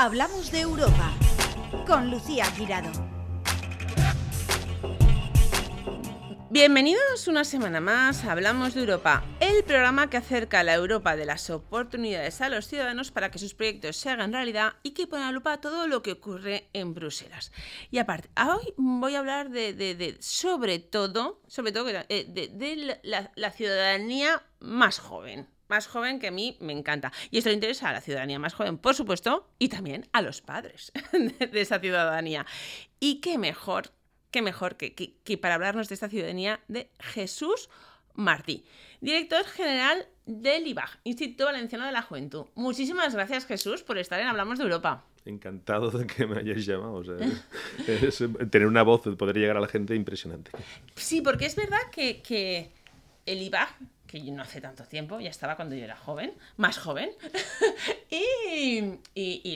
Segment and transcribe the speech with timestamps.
[0.00, 1.12] Hablamos de Europa
[1.84, 2.88] con Lucía Girado.
[6.50, 11.16] Bienvenidos una semana más a Hablamos de Europa, el programa que acerca a la Europa
[11.16, 15.08] de las oportunidades a los ciudadanos para que sus proyectos se hagan realidad y que
[15.08, 17.50] pone a lupa todo lo que ocurre en Bruselas.
[17.90, 23.00] Y aparte, hoy voy a hablar de, sobre todo, sobre todo eh, de,
[23.34, 27.12] la ciudadanía más joven más joven que a mí me encanta.
[27.30, 30.40] Y esto le interesa a la ciudadanía más joven, por supuesto, y también a los
[30.40, 32.46] padres de, esa ciudadanía.
[33.00, 33.92] Y qué mejor,
[34.30, 37.68] qué mejor que, que, para hablarnos de esta ciudadanía de Jesús
[38.14, 38.64] Martí,
[39.00, 42.46] director general del IBAG, Instituto Valenciano de la Juventud.
[42.56, 45.04] Muchísimas gracias, Jesús, por estar en Hablamos de Europa.
[45.24, 47.02] Encantado de que me hayáis llamado.
[48.50, 50.50] tener una voz, poder llegar a la gente, impresionante.
[50.96, 52.72] Sí, porque es verdad que, que
[53.26, 53.68] el IBAG
[54.08, 57.10] que no hace tanto tiempo, ya estaba cuando yo era joven, más joven.
[58.10, 58.98] y,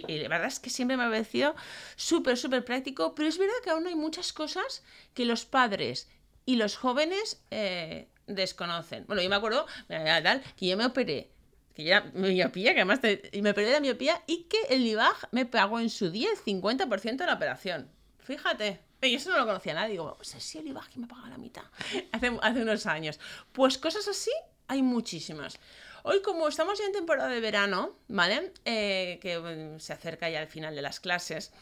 [0.06, 1.56] la verdad es que siempre me ha parecido
[1.96, 6.08] súper, súper práctico, pero es verdad que aún hay muchas cosas que los padres
[6.44, 9.04] y los jóvenes eh, desconocen.
[9.06, 11.30] Bueno, yo me acuerdo, que yo me operé
[11.74, 15.80] que ya miopía, que además me operé de miopía y que el IBAG me pagó
[15.80, 17.88] en su día el 50% de la operación.
[18.18, 18.80] Fíjate.
[19.00, 19.92] Y eso no lo conocía nadie.
[19.92, 21.64] Digo, pues si el IBAG que me paga la mitad.
[22.12, 23.18] Hace, hace unos años.
[23.52, 24.30] Pues cosas así
[24.72, 25.58] hay muchísimas.
[26.02, 28.52] Hoy, como estamos ya en temporada de verano, ¿vale?
[28.64, 31.52] Eh, que se acerca ya al final de las clases.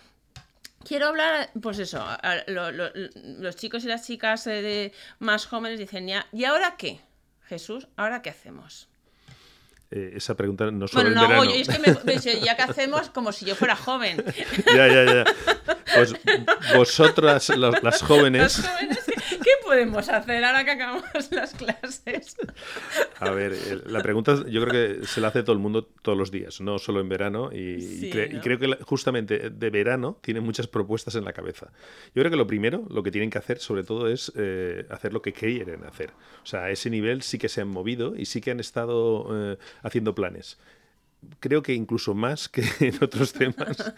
[0.85, 2.03] Quiero hablar, pues eso,
[2.47, 7.01] los chicos y las chicas eh, de más jóvenes dicen, ya, ¿y ahora qué?
[7.43, 8.89] Jesús, ¿ahora qué hacemos?
[9.91, 11.51] Eh, esa pregunta no solo bueno, no, verano.
[11.51, 14.25] es que me, ya que hacemos como si yo fuera joven.
[14.75, 15.25] ya, ya, ya.
[15.97, 16.15] Pues
[16.77, 18.59] vosotras, las jóvenes...
[18.59, 19.00] Las jóvenes
[19.31, 22.37] ¿Qué podemos hacer ahora que acabamos las clases?
[23.19, 23.55] A ver,
[23.87, 26.79] la pregunta yo creo que se la hace todo el mundo todos los días, no
[26.79, 27.51] solo en verano.
[27.53, 31.71] Y, creo que justamente de verano tienen muchas propuestas en la cabeza.
[32.15, 35.13] Yo creo que lo primero, lo que tienen que hacer sobre todo es eh, hacer
[35.13, 36.11] lo que quieren hacer.
[36.43, 39.53] O sea, a ese nivel sí que se han movido y sí que han estado
[39.53, 40.59] eh, haciendo planes
[41.39, 43.93] creo que incluso más que en otros temas.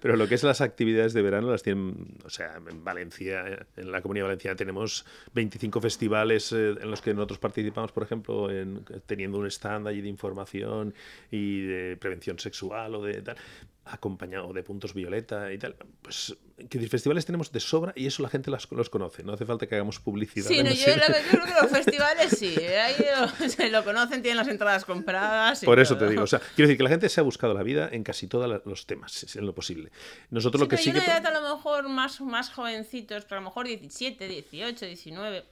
[0.00, 3.92] Pero lo que es las actividades de verano las tienen, o sea, en Valencia, en
[3.92, 5.04] la Comunidad Valenciana tenemos
[5.34, 10.00] 25 festivales eh, en los que nosotros participamos, por ejemplo, en, teniendo un stand allí
[10.00, 10.94] de información
[11.30, 13.36] y de prevención sexual o de tal
[13.84, 15.76] acompañado de puntos violeta y tal.
[16.02, 16.36] Pues
[16.68, 19.22] que festivales tenemos de sobra y eso la gente los conoce.
[19.22, 20.48] No hace falta que hagamos publicidad.
[20.48, 22.54] Sí, no, yo, creo que los festivales sí.
[22.58, 22.94] Ahí
[23.48, 25.64] se lo conocen, tienen las entradas compradas.
[25.64, 26.22] Por eso te digo.
[26.22, 28.60] O sea, quiero decir que la gente se ha buscado la vida en casi todos
[28.64, 29.90] los temas, en lo posible.
[30.30, 30.98] Nosotros lo que sí que.
[30.98, 35.44] Una edad a lo mejor más, más jovencitos, pero a lo mejor 17, 18, 19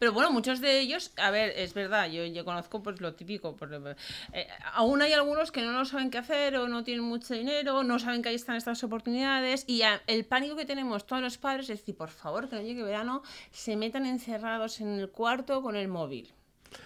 [0.00, 3.54] pero bueno, muchos de ellos, a ver, es verdad, yo, yo conozco pues lo típico.
[4.32, 7.84] Eh, aún hay algunos que no lo saben qué hacer o no tienen mucho dinero,
[7.84, 11.68] no saben que ahí están estas oportunidades y el pánico que tenemos todos los padres
[11.68, 15.76] es decir, por favor, que no llegue verano, se metan encerrados en el cuarto con
[15.76, 16.32] el móvil.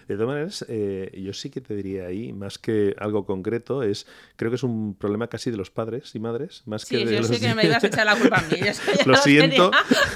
[0.08, 4.06] De todas maneras, eh, yo sí que te diría ahí, más que algo concreto, es
[4.36, 7.18] creo que es un problema casi de los padres y madres, más que de yo
[7.18, 8.60] los sé que me ibas a echar la culpa a mí.
[9.06, 9.70] lo, siento,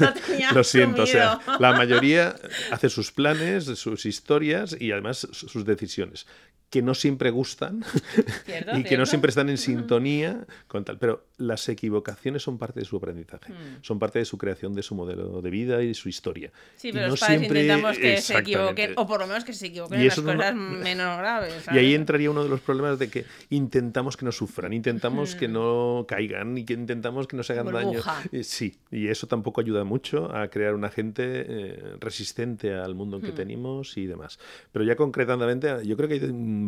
[0.54, 1.02] lo, siento.
[1.02, 2.34] O sea, la mayoría
[2.70, 6.26] hace sus planes, sus historias y además sus decisiones
[6.70, 7.82] que no siempre gustan
[8.76, 10.98] y que no siempre están en sintonía con tal.
[10.98, 13.82] Pero las equivocaciones son parte de su aprendizaje, mm.
[13.82, 16.52] son parte de su creación de su modelo de vida y de su historia.
[16.76, 20.00] Sí, pero los padres intentamos que se equivoquen, o por lo menos que se equivoquen
[20.00, 21.54] en las cosas menos graves.
[21.72, 25.48] Y ahí entraría uno de los problemas de que intentamos que no sufran, intentamos que
[25.48, 25.52] mm.
[25.52, 28.00] no caigan y que intentamos que no se hagan daño.
[28.42, 33.22] Sí, y eso tampoco ayuda mucho a crear una gente eh, resistente al mundo en
[33.22, 33.36] que mm.
[33.36, 34.38] tenemos y demás.
[34.72, 36.20] Pero ya concretamente, yo creo que hay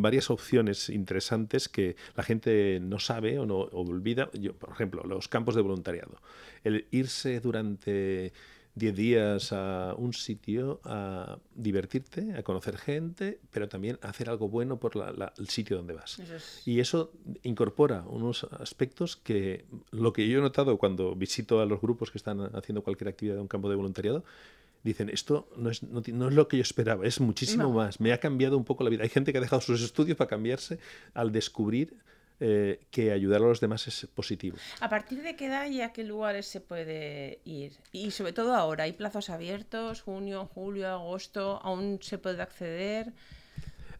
[0.02, 4.30] varias opciones interesantes que la gente no sabe o no olvida.
[4.32, 6.20] Yo, por ejemplo, los campos de voluntariado.
[6.64, 8.32] El irse durante
[8.74, 14.48] 10 días a un sitio a divertirte, a conocer gente, pero también a hacer algo
[14.48, 14.92] bueno por
[15.36, 16.20] el sitio donde vas.
[16.64, 17.12] Y eso
[17.42, 22.18] incorpora unos aspectos que lo que yo he notado cuando visito a los grupos que
[22.18, 24.24] están haciendo cualquier actividad de un campo de voluntariado,
[24.82, 28.18] dicen, esto no es, no, es lo que yo esperaba, es muchísimo más, me ha
[28.18, 29.02] cambiado un poco la vida.
[29.02, 30.78] Hay gente que ha dejado sus estudios para cambiarse
[31.14, 31.96] al descubrir
[32.42, 34.56] eh, que ayudar a los demás es positivo.
[34.80, 37.72] ¿A partir de qué edad y a qué lugares se puede ir?
[37.92, 40.00] Y sobre todo ahora, ¿hay plazos abiertos?
[40.00, 41.60] ¿Junio, julio, agosto?
[41.62, 43.12] ¿Aún se puede acceder?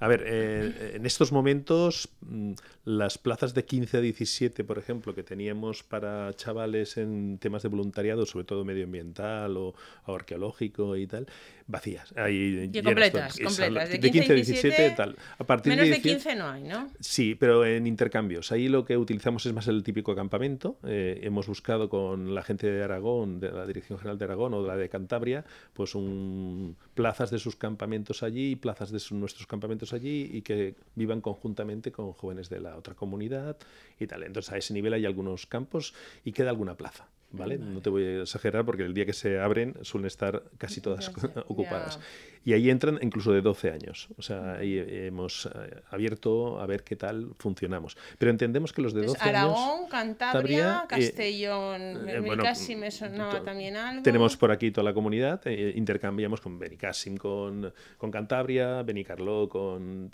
[0.01, 2.53] A ver, eh, en estos momentos mm,
[2.85, 7.69] las plazas de 15 a 17, por ejemplo, que teníamos para chavales en temas de
[7.69, 9.75] voluntariado, sobre todo medioambiental o,
[10.07, 11.27] arqueológico y tal,
[11.71, 12.13] vacías.
[12.17, 13.91] Ahí y completas, completas.
[13.91, 15.17] De 15 a 17, tal.
[15.39, 16.91] A partir menos de, 15 no hay, ¿no?
[17.01, 18.53] Sí, pero en intercambios.
[18.53, 20.79] Ahí lo que utilizamos es más el típico acampamento.
[20.85, 24.63] Eh, hemos buscado con la gente de Aragón, de la Dirección General de Aragón o
[24.63, 29.93] de la de Cantabria, pues un, plazas de sus campamentos allí, plazas de nuestros campamentos
[29.93, 33.57] allí y que vivan conjuntamente con jóvenes de la otra comunidad
[33.99, 34.23] y tal.
[34.25, 35.95] Entonces a ese nivel hay algunos campos
[36.25, 37.09] y queda alguna plaza.
[37.33, 37.59] ¿Vale?
[37.59, 41.09] No te voy a exagerar porque el día que se abren suelen estar casi todas
[41.49, 41.99] ocupadas.
[42.43, 44.09] Y ahí entran incluso de 12 años.
[44.17, 47.99] O sea, ahí hemos eh, abierto a ver qué tal funcionamos.
[48.19, 49.61] Pero entendemos que los de 12 Aragón, años...
[49.61, 54.03] Aragón, Cantabria, eh, Castellón, eh, casi me sonaba también algo.
[54.03, 60.11] Tenemos por aquí toda la comunidad, intercambiamos con Benicassim, con, con Cantabria, Benicarló, con...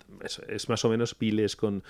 [0.49, 1.81] Es, más o menos piles con...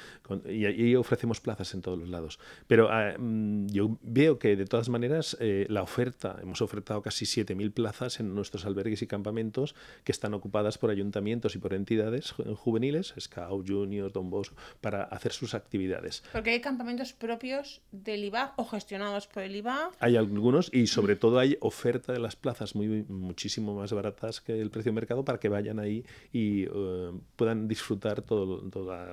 [0.47, 2.39] y ahí ofrecemos plazas en todos los lados.
[2.67, 7.71] Pero ah, mm, yo veo que de todas maneras la oferta, hemos ofertado casi 7.000
[7.71, 13.13] plazas en nuestros albergues y campamentos que están ocupadas por ayuntamientos y por entidades juveniles,
[13.19, 16.23] Scout, Junior, Don Bosco, para hacer sus actividades.
[16.31, 19.91] Porque hay campamentos propios del IVA o gestionados por el IVA.
[19.99, 24.59] Hay algunos y sobre todo hay oferta de las plazas muy muchísimo más baratas que
[24.59, 28.63] el precio de mercado para que vayan ahí y eh, puedan disfrutar todos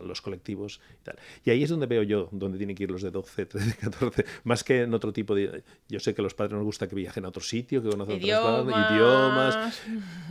[0.02, 1.18] los colectivos y tal.
[1.44, 4.24] Y ahí es donde veo yo, donde tienen que ir los de 12, 13, 14,
[4.44, 5.64] más que en otro tipo de...
[5.94, 8.16] Yo sé que a los padres nos gusta que viajen a otro sitio, que conozcan
[8.16, 9.80] otras idiomas,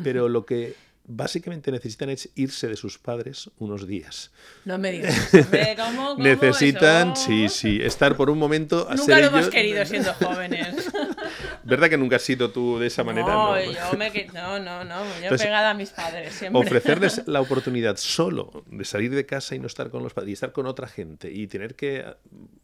[0.04, 0.76] pero lo que
[1.06, 4.32] básicamente necesitan es irse de sus padres unos días.
[4.66, 5.30] No me digas.
[5.78, 10.92] ¿Cómo, necesitan, sí, sí, estar por un momento a Nunca lo hemos querido siendo jóvenes.
[11.64, 13.28] ¿Verdad que nunca has sido tú de esa manera?
[13.28, 16.62] No, yo me no, no, no, yo pegada a mis padres siempre.
[16.62, 20.34] Ofrecerles la oportunidad solo de salir de casa y no estar con los padres y
[20.34, 22.06] estar con otra gente y tener que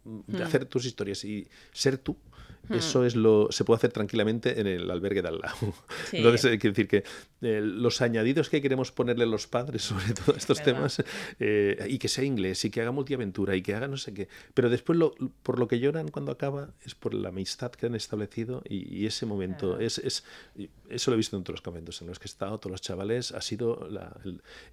[0.03, 2.17] mm, hacer tus historias y ser tú
[2.69, 2.75] Hmm.
[2.75, 5.57] Eso es lo se puede hacer tranquilamente en el albergue de al lado.
[6.11, 7.03] Entonces, hay que decir que
[7.41, 11.03] eh, los añadidos que queremos ponerle los padres sobre todos estos temas,
[11.39, 14.27] eh, y que sea inglés, y que haga multiaventura, y que haga no sé qué,
[14.53, 17.95] pero después lo, por lo que lloran cuando acaba es por la amistad que han
[17.95, 19.79] establecido y, ese momento.
[19.79, 20.23] Es, es,
[20.89, 22.81] eso lo he visto en todos los conventos en los que he estado, todos los
[22.81, 24.15] chavales, ha sido la,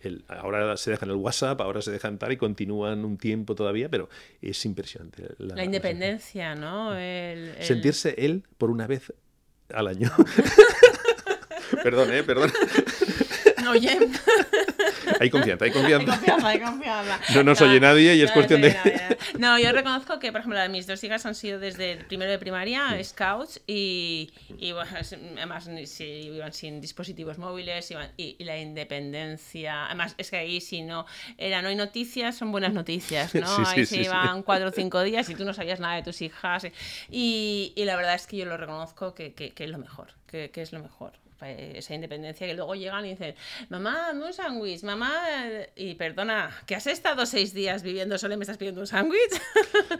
[0.01, 3.89] el, ahora se dejan el WhatsApp, ahora se dejan tal y continúan un tiempo todavía,
[3.89, 4.09] pero
[4.43, 5.29] es impresionante.
[5.39, 6.97] La, independencia, ¿no?
[6.97, 7.55] El,
[7.93, 9.13] sentirse él por una vez
[9.73, 10.11] al año.
[11.83, 12.23] perdón, ¿eh?
[12.23, 12.53] Perdón.
[13.69, 13.99] Oye.
[15.21, 16.13] Hay confianza, hay confianza.
[16.13, 17.21] Hay confianza, hay confianza.
[17.35, 18.77] No nos oye nadie y es cuestión de...
[19.39, 22.39] No, yo reconozco que, por ejemplo, mis dos hijas han sido desde el primero de
[22.39, 24.91] primaria, scouts, y, y bueno,
[25.37, 25.69] además
[25.99, 29.87] iban sin dispositivos móviles y, la independencia.
[29.87, 31.07] Además, es que ahí si no,
[31.39, 33.67] era, no hay noticias, son buenas noticias, ¿no?
[33.67, 36.67] ahí se iban cuatro o cinco días y tú no sabías nada de tus hijas.
[37.11, 40.51] Y, la verdad es que yo lo reconozco que, que, que es lo mejor, que,
[40.51, 43.35] que es lo mejor esa independencia que luego llegan y dicen,
[43.69, 45.13] mamá, no un sándwich, mamá,
[45.75, 49.41] y perdona, que has estado seis días viviendo solo y me estás pidiendo un sándwich.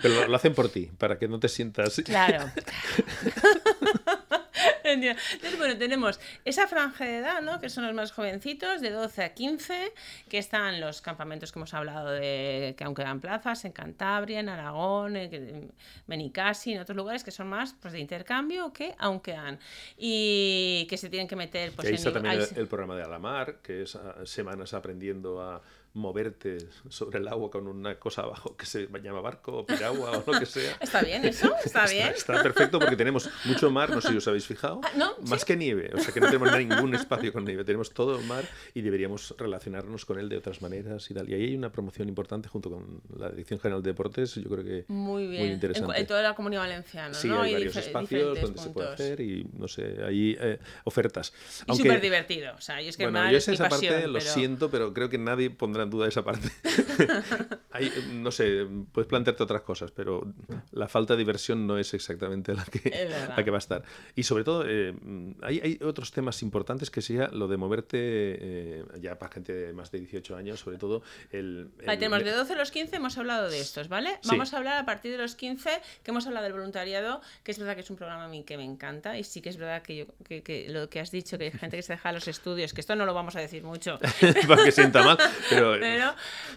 [0.03, 2.03] Pero lo, hacen por ti, para que no te sientas...
[2.05, 2.51] Claro.
[4.93, 7.61] Entonces, bueno, tenemos esa franja de edad, ¿no?
[7.61, 9.93] Que son los más jovencitos, de 12 a 15,
[10.29, 14.49] que están los campamentos que hemos hablado de que aunque dan plazas en Cantabria, en
[14.49, 15.73] Aragón, en
[16.07, 19.59] Benicassi, en otros lugares que son más pues, de intercambio que aunque dan.
[19.97, 23.57] Y que se tienen que meter pues, que ahí está también el, programa de Alamar,
[23.63, 25.63] que es ah, semanas aprendiendo a
[25.97, 26.59] moverte
[26.91, 30.39] sobre el agua con una cosa abajo que se llama barco o piragua o lo
[30.39, 30.77] que sea.
[30.81, 31.51] ¿Está bien eso?
[31.65, 32.09] ¿Está bien?
[32.09, 35.57] Está, perfecto porque tenemos mucho mar, no sé si os habéis fijado, ah, más que
[35.57, 38.83] nieve, o sea que no tenemos ningún espacio con nieve, tenemos todo el mar y
[38.83, 41.29] deberíamos relacionarnos con él de otras maneras y tal.
[41.29, 44.65] Y ahí hay una promoción importante junto con la Dirección General de Deportes, yo creo
[44.65, 45.53] que muy, bien.
[45.53, 45.99] interesante.
[45.99, 47.43] En, toda la comunidad valenciana, sí, ¿no?
[47.43, 51.33] hay varios espacios donde se puede hacer y no sé, hay eh, ofertas.
[51.67, 54.93] Y súper divertido, o sea, y es que bueno, yo esa parte lo siento, pero
[54.93, 56.49] creo que nadie pondrá en duda esa parte.
[58.13, 60.33] no sé, puedes plantearte otras cosas, pero
[60.73, 63.83] la falta de diversión no es exactamente la que, la que va a estar.
[64.15, 64.95] Y sobre todo, eh,
[65.43, 69.91] hay, otros temas importantes que sea lo de moverte, eh, ya para gente de más
[69.91, 71.71] de 18 años, sobre todo el...
[71.85, 74.19] tenemos de 12 a los 15, hemos hablado de estos, ¿vale?
[74.25, 75.71] Vamos a hablar a partir de los 15,
[76.03, 78.57] que hemos hablado del voluntariado, que es verdad que es un programa a mí que
[78.57, 81.45] me encanta, y sí que es verdad que, yo, que, lo que has dicho, que
[81.45, 83.99] hay gente que se deja los estudios, que esto no lo vamos a decir mucho.
[84.49, 85.19] para que sienta mal,
[85.51, 86.15] pero pero,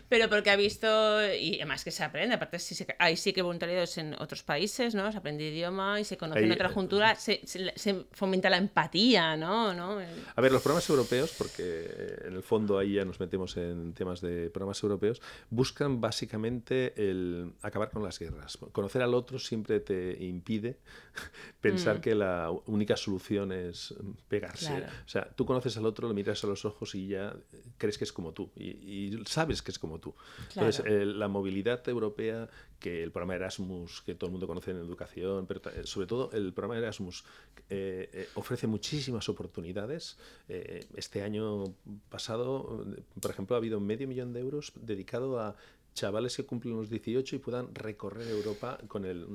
[0.07, 0.87] pero porque ha visto,
[1.33, 5.11] y además que se aprende, aparte sí, hay sí que voluntariados en otros países, ¿no?
[5.11, 9.73] Se aprende idioma y se conoce en otra cultura, se, se, fomenta la empatía, ¿no?
[9.73, 9.99] ¿no?
[10.35, 14.21] A ver, los programas europeos, porque en el fondo ahí ya nos metemos en temas
[14.21, 18.57] de programas europeos, buscan básicamente el acabar con las guerras.
[18.71, 20.79] Conocer al otro siempre te impide
[21.61, 22.01] pensar mm.
[22.01, 23.93] que la única solución es
[24.27, 24.85] pegarse.
[25.05, 27.35] O sea, tú conoces al otro, lo miras a los ojos y ya
[27.77, 30.15] crees que es como tú y, sabes que es como tú.
[30.55, 34.77] Entonces, eh, la movilidad europea, que el programa Erasmus, que todo el mundo conoce en
[34.77, 37.23] educación, pero sobre todo el programa Erasmus
[37.69, 40.17] eh, eh, ofrece muchísimas oportunidades.
[40.47, 41.65] este año
[42.09, 42.85] pasado,
[43.21, 45.55] por ejemplo, ha habido medio millón de euros dedicado a
[45.93, 49.27] chavales que cumplen los 18 y puedan recorrer Europa con el,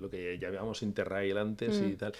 [0.00, 1.96] lo que llamábamos Interrail antes y mm.
[1.96, 2.12] tal.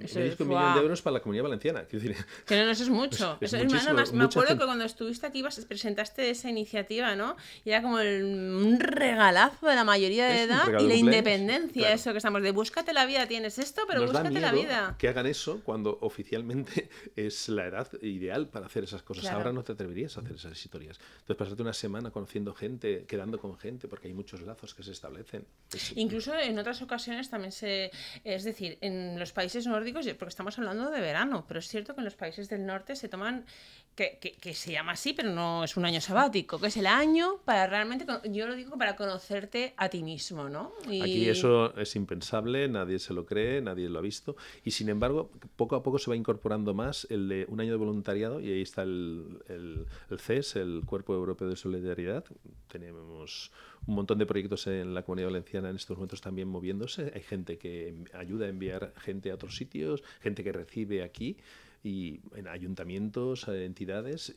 [0.00, 1.82] Eso es, un millón de euros para la comunidad valenciana.
[1.82, 2.16] Decir,
[2.46, 3.38] que no, eso es mucho.
[3.40, 7.36] eso es me acuerdo que cuando estuviste aquí presentaste esa iniciativa, ¿no?
[7.64, 12.18] Y era como un regalazo de la mayoría de edad y la independencia, eso que
[12.18, 14.96] estamos de búscate la vida, tienes esto, pero búscate la vida.
[14.98, 19.26] Que hagan eso cuando oficialmente es la edad ideal para hacer esas cosas.
[19.26, 20.98] Ahora no te atreverías a hacer esas historias.
[21.20, 24.92] Entonces, pasarte una semana conociendo gente, quedando con gente, porque hay muchos lazos que se
[24.92, 25.46] establecen.
[25.94, 27.90] Incluso en otras ocasiones también se.
[28.24, 32.00] Es decir, en los países nórdicos, porque estamos hablando de verano, pero es cierto que
[32.00, 33.44] en los países del norte se toman,
[33.94, 37.66] que, se llama así, pero no es un año sabático, que es el año para
[37.66, 40.72] realmente, yo lo digo para conocerte a ti mismo, ¿no?
[40.86, 45.30] Aquí eso es impensable, nadie se lo cree, nadie lo ha visto, y sin embargo,
[45.56, 48.62] poco a poco se va incorporando más el de un año de voluntariado, y ahí
[48.62, 49.86] está el
[50.18, 52.24] CES, el Cuerpo Europeo de Solidaridad,
[52.68, 53.50] tenemos
[53.86, 57.12] un montón de proyectos en la comunidad valenciana en estos momentos también moviéndose.
[57.14, 61.36] Hay gente que ayuda a enviar gente a otros sitios, gente que recibe aquí
[61.84, 64.34] y en ayuntamientos, entidades.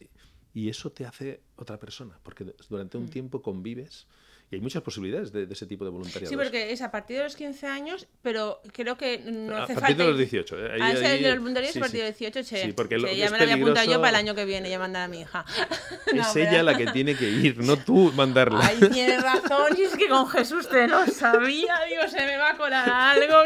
[0.54, 3.10] Y eso te hace otra persona, porque durante un mm.
[3.10, 4.08] tiempo convives
[4.52, 6.30] y hay muchas posibilidades de, ese tipo de voluntariado.
[6.30, 9.74] Sí, porque es a partir de los 15 años, pero creo que no hace falta.
[9.74, 10.60] A partir de los 18.
[10.60, 10.72] ¿eh?
[10.74, 13.38] Ahí, ah, de los voluntarios a partir de los 18, che, sí, porque ya me
[13.38, 15.46] lo voy a apuntar yo para el año que viene, ya mandar a mi hija.
[16.14, 18.60] es ella la que tiene que ir, no tú mandarla.
[18.64, 22.52] Ay, tiene razón, y es que con Jesús te lo sabía, digo, se me va
[22.52, 23.44] a colar algo.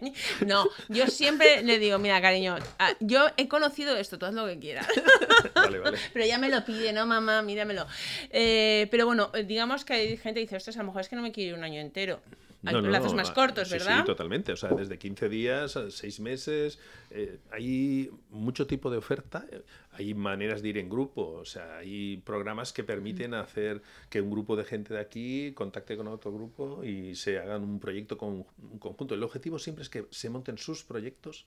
[0.46, 2.56] no, yo siempre le digo, mira, cariño,
[3.00, 4.86] yo he conocido esto, tú haz lo que quieras.
[5.54, 5.98] vale, vale.
[6.12, 7.42] Pero ya me lo pide, ¿no, mamá?
[7.42, 7.86] Míramelo.
[8.30, 11.16] Eh, pero bueno, digamos que hay gente que dice, ostras, a lo mejor es que
[11.16, 12.20] no me quiero ir un año entero.
[12.64, 13.98] Hay plazos más cortos, ¿verdad?
[13.98, 14.52] Sí, totalmente.
[14.52, 16.78] O sea, desde 15 días, a 6 meses,
[17.10, 19.44] eh, hay mucho tipo de oferta.
[19.90, 21.32] Hay maneras de ir en grupo.
[21.32, 25.96] O sea, hay programas que permiten hacer que un grupo de gente de aquí contacte
[25.96, 29.16] con otro grupo y se hagan un proyecto con, un conjunto.
[29.16, 31.46] El objetivo siempre es que se monten sus proyectos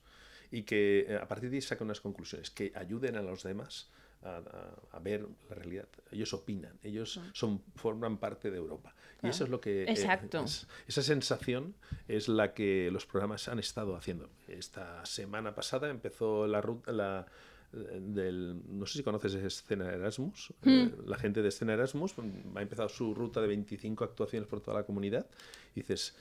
[0.52, 3.88] y que eh, a partir de ahí saquen unas conclusiones, que ayuden a los demás
[4.24, 5.88] a, ver la realidad.
[6.12, 8.94] Ellos opinan, ellos son, forman parte de Europa.
[9.22, 9.84] Y eso es lo que...
[9.84, 10.44] Eh, Exacto.
[10.88, 11.76] esa sensación
[12.08, 14.30] es la que los programas han estado haciendo.
[14.48, 16.92] Esta semana pasada empezó la ruta...
[16.92, 17.26] La,
[17.74, 20.70] del, no sé si conoces Escena Erasmus, hmm.
[20.70, 22.14] eh, la gente de Escena Erasmus
[22.56, 25.26] ha empezado su ruta de 25 actuaciones por toda la comunidad.
[25.76, 26.16] Y dices,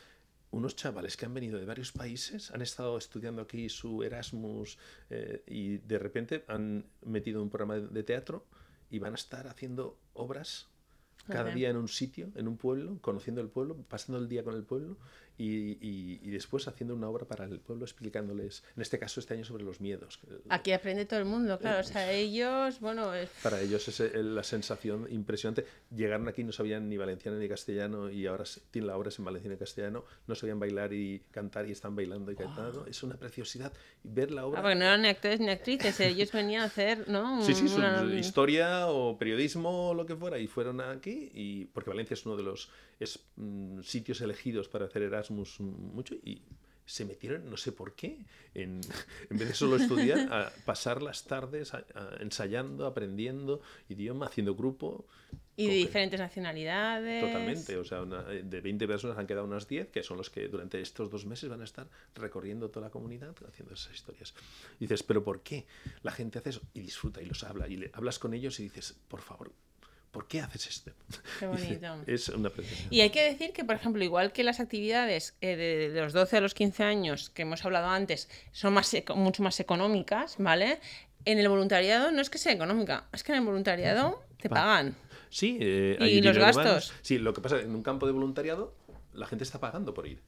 [0.52, 4.78] unos chavales que han venido de varios países, han estado estudiando aquí su Erasmus
[5.10, 8.46] eh, y de repente han metido un programa de teatro
[8.90, 10.68] y van a estar haciendo obras
[11.26, 14.54] cada día en un sitio, en un pueblo, conociendo el pueblo, pasando el día con
[14.54, 14.98] el pueblo
[15.38, 19.44] y, y, después haciendo una obra para el pueblo explicándoles, en este caso este año
[19.44, 20.20] sobre los miedos.
[20.48, 23.10] Aquí aprende todo el mundo, claro, o sea, ellos, bueno...
[23.42, 25.66] Para ellos es la sensación impresionante.
[25.94, 29.54] Llegaron aquí, no sabían ni valenciano ni castellano y ahora tienen la obra en valenciano
[29.54, 32.86] y castellano, no sabían bailar y cantar y están bailando y cantando.
[32.86, 33.72] Es una preciosidad
[34.02, 34.60] ver la obra.
[34.60, 37.42] Ah, porque no eran ni actores ni actrices, ellos venían a hacer, ¿no?
[37.42, 37.66] Sí, sí,
[38.18, 42.36] historia o periodismo o lo que fuera y fueron aquí y porque Valencia es uno
[42.36, 42.70] de los
[43.02, 46.42] es, mm, sitios elegidos para hacer Erasmus mucho y
[46.84, 48.18] se metieron, no sé por qué,
[48.54, 48.80] en,
[49.30, 51.72] en vez de solo estudiar, a pasar las tardes
[52.20, 55.06] ensayando, aprendiendo idioma, haciendo grupo.
[55.56, 57.24] Y de diferentes nacionalidades.
[57.24, 60.80] Totalmente, o sea, de 20 personas han quedado unas 10, que son los que durante
[60.80, 64.34] estos dos meses van a estar recorriendo toda la comunidad haciendo esas historias.
[64.78, 65.66] Y dices, ¿pero por qué
[66.02, 66.62] la gente hace eso?
[66.74, 69.52] Y disfruta y los habla, y le, hablas con ellos y dices, por favor,
[70.12, 70.92] ¿por qué haces esto?
[71.40, 71.86] Qué bonito.
[72.06, 72.52] es una
[72.90, 76.36] Y hay que decir que, por ejemplo, igual que las actividades eh, de, los 12
[76.36, 80.78] a los 15 años que hemos hablado antes son más, mucho más económicas, ¿vale?
[81.24, 84.94] En el voluntariado no es que sea económica, es que en el voluntariado te pagan.
[85.30, 86.92] Sí, eh, y los gastos.
[87.00, 88.74] Sí, lo que pasa es que en un campo de voluntariado
[89.14, 90.20] la gente está pagando por ir.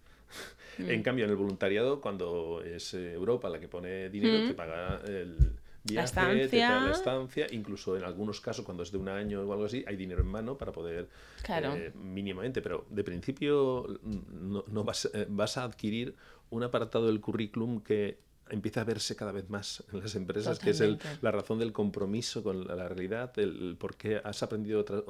[0.79, 1.03] En mm.
[1.03, 4.49] cambio, en el voluntariado, cuando es eh, Europa la que pone dinero, mm.
[4.49, 5.37] te paga el,
[5.85, 6.49] viaje, estancia.
[6.49, 9.85] Te la estancia, incluso en algunos casos, cuando es de un año o algo así,
[9.87, 11.09] hay dinero en mano para poder
[11.49, 16.17] eh, mínimamente, pero de principio no, no vas, eh, vas a adquirir
[16.51, 18.19] un apartado del currículum que
[18.51, 21.73] empieza a verse cada vez más en las empresas, que es el, la razón del
[21.73, 25.03] compromiso con la, realidad, el, por qué has aprendido otra,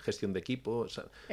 [0.00, 0.86] gestión de equipo,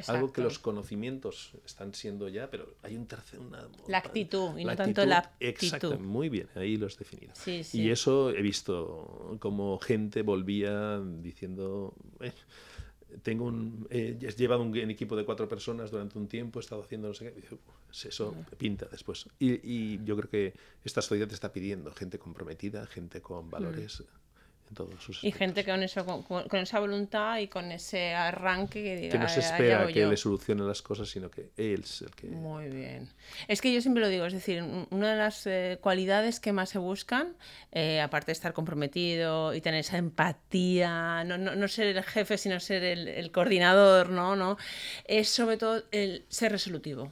[0.07, 3.39] algo que los conocimientos están siendo ya, pero hay un tercer...
[3.39, 5.47] Una, la actitud, y no tanto la actitud.
[5.47, 7.33] Exacto, muy bien, ahí lo has definido.
[7.73, 11.93] Y eso he visto como gente volvía diciendo...
[12.19, 12.31] Eh,
[13.23, 17.09] tengo un, he llevado un, equipo de cuatro personas durante un tiempo, he estado haciendo
[17.09, 17.57] no sé qué,
[18.07, 19.27] eso pinta después.
[19.39, 20.53] Y, y, yo creo que
[20.83, 24.03] esta sociedad te está pidiendo gente comprometida, gente con valores.
[25.21, 29.41] Y gente con, eso, con, esa voluntad y con ese arranque que Que no se
[29.41, 32.27] espera que le solucione las cosas, sino que él es el que...
[32.27, 33.09] Muy bien.
[33.47, 36.69] Es que yo siempre lo digo, es decir, una de las eh, cualidades que más
[36.69, 37.35] se buscan,
[37.71, 42.37] eh, aparte de estar comprometido y tener esa empatía, no, no, no ser el jefe,
[42.37, 44.35] sino ser el, el coordinador, ¿no?
[44.35, 44.57] ¿no?
[45.05, 47.11] Es sobre todo el ser resolutivo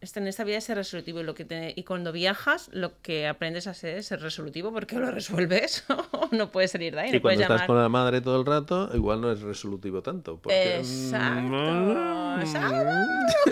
[0.00, 3.66] en esta vida es ser resolutivo y, lo que y cuando viajas lo que aprendes
[3.66, 5.84] a ser es ser resolutivo porque lo resuelves
[6.32, 7.16] no puedes salir de ahí.
[7.16, 10.38] Y cuando estás con la madre todo el rato, igual no es resolutivo tanto.
[10.38, 10.78] Porque...
[10.78, 11.56] Exacto.
[11.56, 12.84] Mm, Exacto.
[12.84, 13.46] No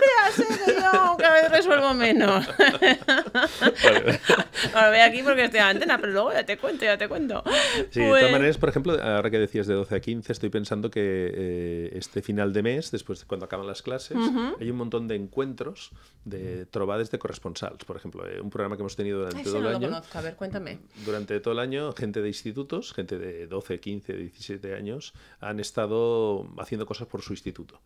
[0.66, 2.46] yo cada vez resuelvo menos.
[4.74, 7.42] Ahora voy aquí porque estoy a antena, pero luego ya te cuento, ya te cuento.
[7.90, 10.48] Sí, de todas pues maneras, por ejemplo, ahora que decías de 12 a 15, estoy
[10.48, 11.00] pensando que
[11.34, 14.16] eh, este final de mes, después de cuando acaban las clases,
[14.60, 15.92] hay un montón de encuentros
[16.24, 16.33] de
[16.70, 20.02] trobades de corresponsals, por ejemplo, eh, un programa que hemos tenido durante todo el año.
[20.12, 20.78] A ver, cuéntame.
[21.04, 26.48] Durante todo el año, gente de institutos, gente de 12, 15, 17 años, han estado
[26.58, 27.80] haciendo cosas por su instituto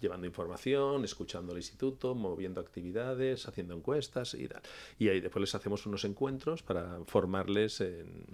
[0.00, 4.60] llevando información, escuchando al instituto, moviendo actividades, haciendo encuestas y tal.
[4.98, 8.26] Y ahí después les hacemos unos encuentros para formarles en,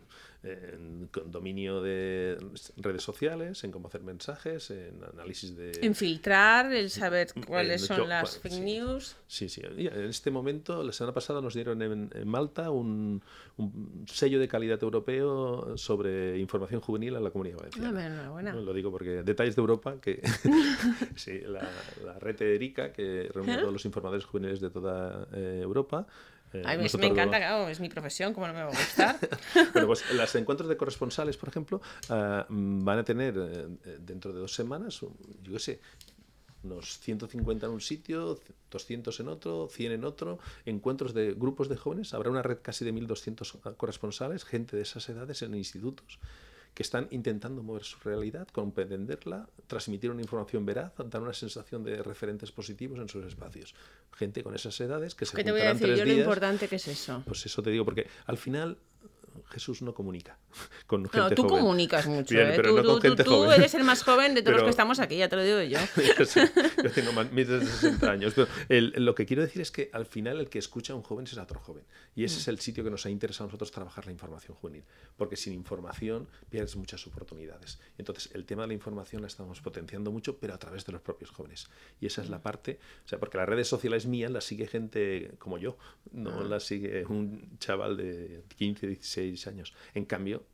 [0.42, 2.38] en dominio de
[2.76, 5.72] redes sociales, en cómo hacer mensajes, en análisis de...
[5.82, 9.16] En filtrar, el saber cuáles son las fake news.
[9.26, 9.60] Sí, sí.
[9.64, 13.22] en este momento, la semana pasada nos dieron en, Malta un,
[14.06, 18.30] sello de calidad europeo sobre información juvenil a la comunidad valenciana.
[18.34, 20.22] Ah, Lo digo porque detalles de Europa, que
[21.16, 23.60] sí, la, red de Erika, que reúne a ¿Eh?
[23.60, 26.06] todos los informadores juveniles de toda eh, Europa,
[26.52, 29.18] eh, a mí me encanta, claro, es mi profesión, ¿cómo no me va a gustar?
[29.72, 34.40] bueno, pues los encuentros de corresponsales, por ejemplo, ah, van a tener eh, dentro de
[34.40, 35.80] dos semanas, yo qué sé,
[36.62, 38.38] unos 150 en un sitio,
[38.70, 42.84] 200 en otro, 100 en otro, encuentros de grupos de jóvenes, habrá una red casi
[42.84, 46.18] de 1.200 corresponsales, gente de esas edades en institutos
[46.74, 52.02] que están intentando mover su realidad, comprenderla, transmitir una información veraz, dar una sensación de
[52.02, 53.74] referentes positivos en sus espacios.
[54.12, 56.76] Gente con esas edades que se ¿Qué te voy a decir yo lo importante que
[56.76, 57.22] es eso?
[57.26, 58.78] Pues eso te digo, porque al final
[59.50, 60.38] Jesús no comunica
[60.86, 62.34] con gente no, tú comunicas mucho.
[62.38, 62.60] ¿eh?
[63.24, 65.62] tú, eres el más joven de todos los que estamos aquí, ya te lo digo
[65.62, 65.78] yo.
[65.96, 68.34] yo, tengo más, de 60 años.
[68.34, 71.26] Pero lo que quiero decir es que al final el que escucha a un joven
[71.26, 71.84] es a otro joven.
[72.14, 72.40] Y ese mm.
[72.40, 74.84] es el sitio que nos ha interesado a nosotros trabajar la información juvenil.
[75.16, 77.78] Porque sin información pierdes muchas oportunidades.
[77.98, 81.00] Entonces, el tema de la información la estamos potenciando mucho, pero a través de los
[81.00, 81.68] propios jóvenes.
[82.00, 82.42] Y esa es la mm.
[82.42, 85.76] parte, o sea, porque las redes sociales mías las sigue gente como yo,
[86.12, 86.44] no ah.
[86.44, 89.74] las sigue un chaval de 15, 16 años.
[89.94, 90.44] En cambio,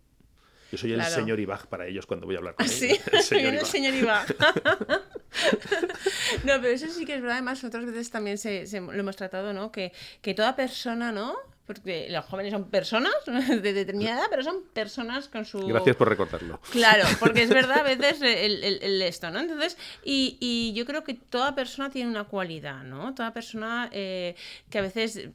[0.72, 2.78] yo soy el señor Ibach para ellos cuando voy a hablar con ellos.
[2.78, 4.28] Sí, el señor el señor Ibach.
[6.44, 7.36] no, pero eso sí que es verdad.
[7.36, 9.70] Además, otras veces también se, lo hemos tratado, ¿no?
[9.70, 11.36] Que, que toda persona, ¿no?
[11.66, 15.66] Porque los jóvenes son personas de determinada edad, pero son personas con su...
[15.66, 16.60] Gracias por recordarlo.
[16.70, 19.40] Claro, porque es verdad a veces el, el, esto, ¿no?
[19.40, 23.14] Entonces, y, y, yo creo que toda persona tiene una cualidad, ¿no?
[23.14, 24.36] Toda persona eh,
[24.70, 25.28] que a veces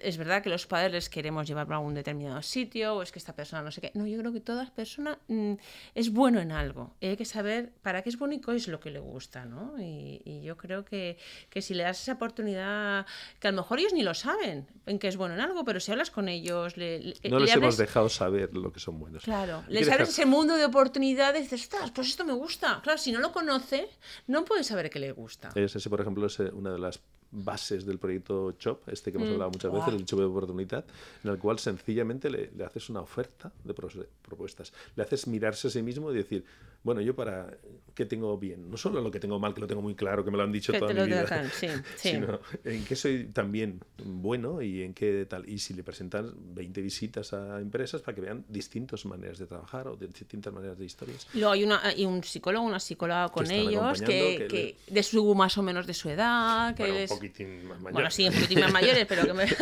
[0.00, 3.18] es verdad que los padres les queremos llevar a algún determinado sitio, o es que
[3.18, 3.92] esta persona no sé qué.
[3.94, 5.54] No, yo creo que toda persona mm,
[5.94, 6.94] es bueno en algo.
[7.00, 9.80] hay que saber para qué es bueno y qué es lo que le gusta, ¿no?
[9.80, 11.16] Y, y yo creo que,
[11.48, 13.06] que si le das esa oportunidad,
[13.38, 15.80] que a lo mejor ellos ni lo saben en qué es bueno en algo, pero
[15.80, 16.76] si hablas con ellos...
[16.76, 19.22] Le, no les hemos dejado saber lo que son buenos.
[19.24, 22.80] Claro, les abres ese mundo de oportunidades y dices, estás, pues esto me gusta.
[22.82, 23.88] Claro, si no lo conoce,
[24.26, 25.50] no puede saber qué le gusta.
[25.54, 27.00] ese, por ejemplo, es una de las
[27.32, 29.32] bases del proyecto CHOP, este que hemos mm.
[29.34, 30.84] hablado muchas veces, el CHOP de oportunidad,
[31.22, 34.72] en el cual sencillamente le, le haces una oferta de propuestas.
[34.96, 36.44] Le haces mirarse a sí mismo y decir,
[36.82, 37.58] bueno, yo para
[37.94, 40.30] qué tengo bien, no solo lo que tengo mal, que lo tengo muy claro, que
[40.30, 41.66] me lo han dicho toda mi vida, sí,
[41.96, 42.08] sí.
[42.10, 45.48] sino en qué soy también bueno y en qué tal.
[45.48, 49.88] Y si le presentan 20 visitas a empresas para que vean distintas maneras de trabajar
[49.88, 51.26] o de distintas maneras de historias.
[51.34, 55.58] Luego hay, una, hay un psicólogo, una psicóloga con ellos, que, que, de su más
[55.58, 57.92] o menos de su edad, que bueno, un poquitín más mayor.
[57.92, 59.46] Bueno, sí, un poquitín más mayores, pero que, me...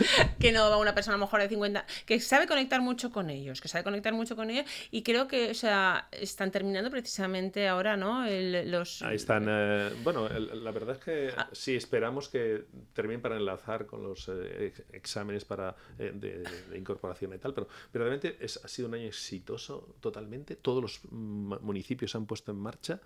[0.38, 3.30] que no va una persona a lo mejor de 50, que sabe conectar mucho con
[3.30, 7.68] ellos, que sabe conectar mucho con ellos y creo que, o sea, están terminando precisamente
[7.68, 8.24] ahora, ¿no?
[8.24, 9.02] El, los...
[9.02, 11.48] Ahí están, eh, bueno, el, la verdad es que ah.
[11.52, 17.34] sí esperamos que terminen para enlazar con los eh, exámenes para, eh, de, de, incorporación
[17.34, 22.10] y tal, pero, pero realmente es, ha sido un año exitoso totalmente, todos los municipios
[22.10, 23.00] se han puesto en marcha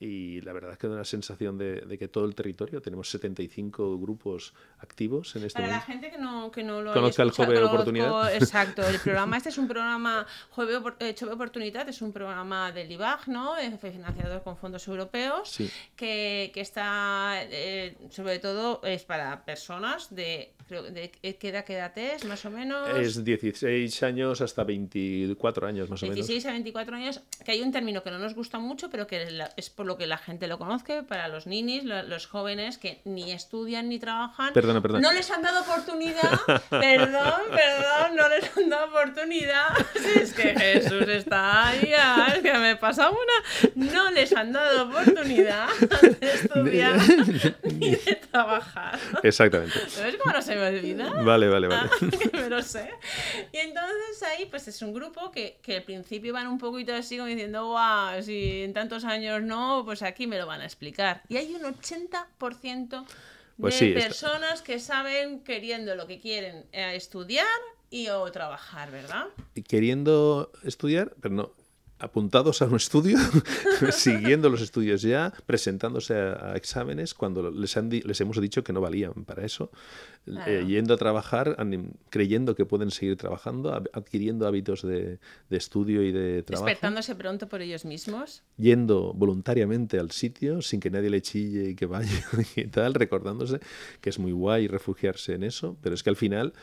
[0.00, 3.08] y la verdad es que da una sensación de, de, que todo el territorio, tenemos
[3.10, 5.86] 75 grupos activos en este Para momento.
[5.86, 8.34] la gente que no, que no lo Conozca el Jove Oportunidad.
[8.34, 13.28] Exacto, el programa este es un programa, Jove, eh, Oportunidad es un programa del IBAG,
[13.28, 13.54] ¿no?
[13.80, 15.70] financiado con fondos europeos, sí.
[15.96, 21.96] que, que, está, eh, sobre todo, es para personas de, de ¿qué edad, qué edad
[21.96, 22.88] es, más o menos?
[22.96, 26.26] Es 16 años hasta 24 años, más o 16 menos.
[26.28, 29.26] 16 a 24 años, que hay un término que no nos gusta mucho, pero que
[29.56, 33.32] es por lo que la gente lo conozca, para los ninis, los jóvenes que ni
[33.32, 34.52] estudian ni trabajan.
[34.52, 35.00] Perdona, perdona.
[35.00, 39.68] No les han dado oportunidad, perdón, perdón, no les han dado oportunidad.
[40.04, 41.94] Si es que Jesús está ahí,
[42.34, 43.74] es que me pasa una.
[43.74, 45.68] No les han dado oportunidad
[46.20, 46.98] de estudiar
[47.62, 48.98] ni de trabajar.
[49.22, 49.78] Exactamente.
[49.78, 51.10] ¿Ves cómo no se me olvida?
[51.22, 51.90] Vale, vale, vale.
[51.90, 52.90] Ah, me lo sé.
[53.52, 57.16] Y entonces ahí, pues es un grupo que, que al principio van un poquito así
[57.16, 61.22] como diciendo, guau, si en tantos años no, pues aquí me lo van a explicar.
[61.28, 63.06] Y hay un 80% de
[63.58, 67.46] Pues sí, personas que saben queriendo lo que quieren eh, estudiar
[67.90, 69.26] y o trabajar, ¿verdad?
[69.66, 71.52] Queriendo estudiar, pero no,
[72.04, 73.18] apuntados a un estudio,
[73.90, 78.72] siguiendo los estudios ya, presentándose a, a exámenes cuando les, han les, hemos dicho que
[78.72, 79.70] no valían para eso,
[80.24, 80.50] Claro.
[80.50, 81.54] eh, yendo a trabajar,
[82.08, 85.18] creyendo que pueden seguir trabajando, ab- adquiriendo hábitos de,
[85.50, 88.42] de estudio y de trabajo, Despertándose pronto por ellos mismos.
[88.56, 92.08] yendo voluntariamente al sitio sin que nadie le chille y que vaya
[92.56, 93.60] y tal, recordándose
[94.00, 96.54] que es muy guay refugiarse en eso, pero es que al final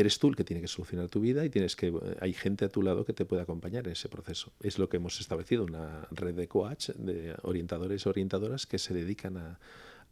[0.00, 2.68] eres tú el que tiene que solucionar tu vida y tienes que hay gente a
[2.68, 4.52] tu lado que te puede acompañar en ese proceso.
[4.60, 8.94] Es lo que hemos establecido, una red de coach, de orientadores y orientadoras que se
[8.94, 9.58] dedican a,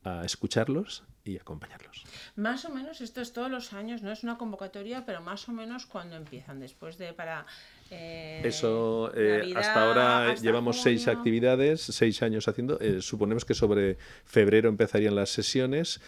[0.07, 2.05] a escucharlos y acompañarlos.
[2.37, 5.53] Más o menos, esto es todos los años, no es una convocatoria, pero más o
[5.53, 7.47] menos cuando empiezan, después de para...
[7.91, 12.79] eh, Eso, eh, Navidad, hasta ahora hasta llevamos seis actividades, seis años haciendo.
[12.81, 16.01] Eh, suponemos que sobre febrero empezarían las sesiones.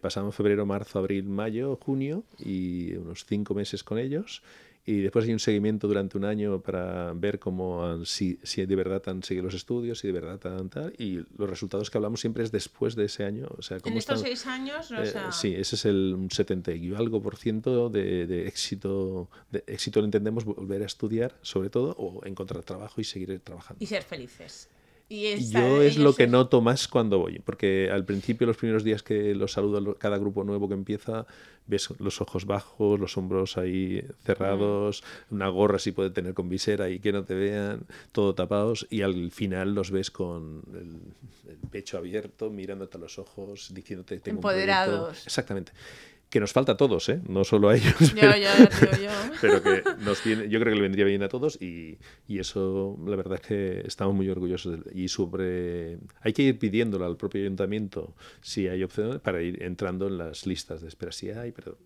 [0.00, 4.42] Pasamos febrero, marzo, abril, mayo, junio y unos cinco meses con ellos.
[4.88, 8.76] Y después hay un seguimiento durante un año para ver cómo han- si, si de
[8.76, 10.94] verdad han seguido los estudios, si de verdad han tal.
[10.96, 13.48] Y los resultados que hablamos siempre es después de ese año.
[13.58, 16.30] O sea, En estos están- seis años, o eh, sea, sí, ese es el un
[16.30, 19.28] 70 y algo por ciento de, de éxito.
[19.50, 23.82] De éxito lo entendemos volver a estudiar, sobre todo, o encontrar trabajo y seguir trabajando.
[23.82, 24.68] y ser felices.
[25.38, 29.02] Y yo es lo que noto más cuando voy, porque al principio, los primeros días
[29.02, 31.26] que los saludo, lo- cada grupo nuevo que empieza,
[31.66, 36.88] ves los ojos bajos, los hombros ahí cerrados, una gorra si puede tener con visera
[36.90, 41.58] y que no te vean, todo tapados, y al final los ves con el, el
[41.70, 44.72] pecho abierto, mirándote a los ojos, diciéndote tengo un proyecto".
[44.72, 45.26] Empoderados.
[45.26, 45.72] Exactamente.
[46.28, 47.20] Que nos falta a todos, ¿eh?
[47.28, 47.94] no solo a ellos.
[48.14, 49.10] Yo, yo, yo, yo.
[49.40, 52.98] pero que nos viene, yo creo que le vendría bien a todos y, y eso
[53.06, 57.16] la verdad es que estamos muy orgullosos de- y sobre hay que ir pidiéndolo al
[57.16, 61.52] propio ayuntamiento si hay opciones para ir entrando en las listas de espera si hay
[61.52, 61.78] pero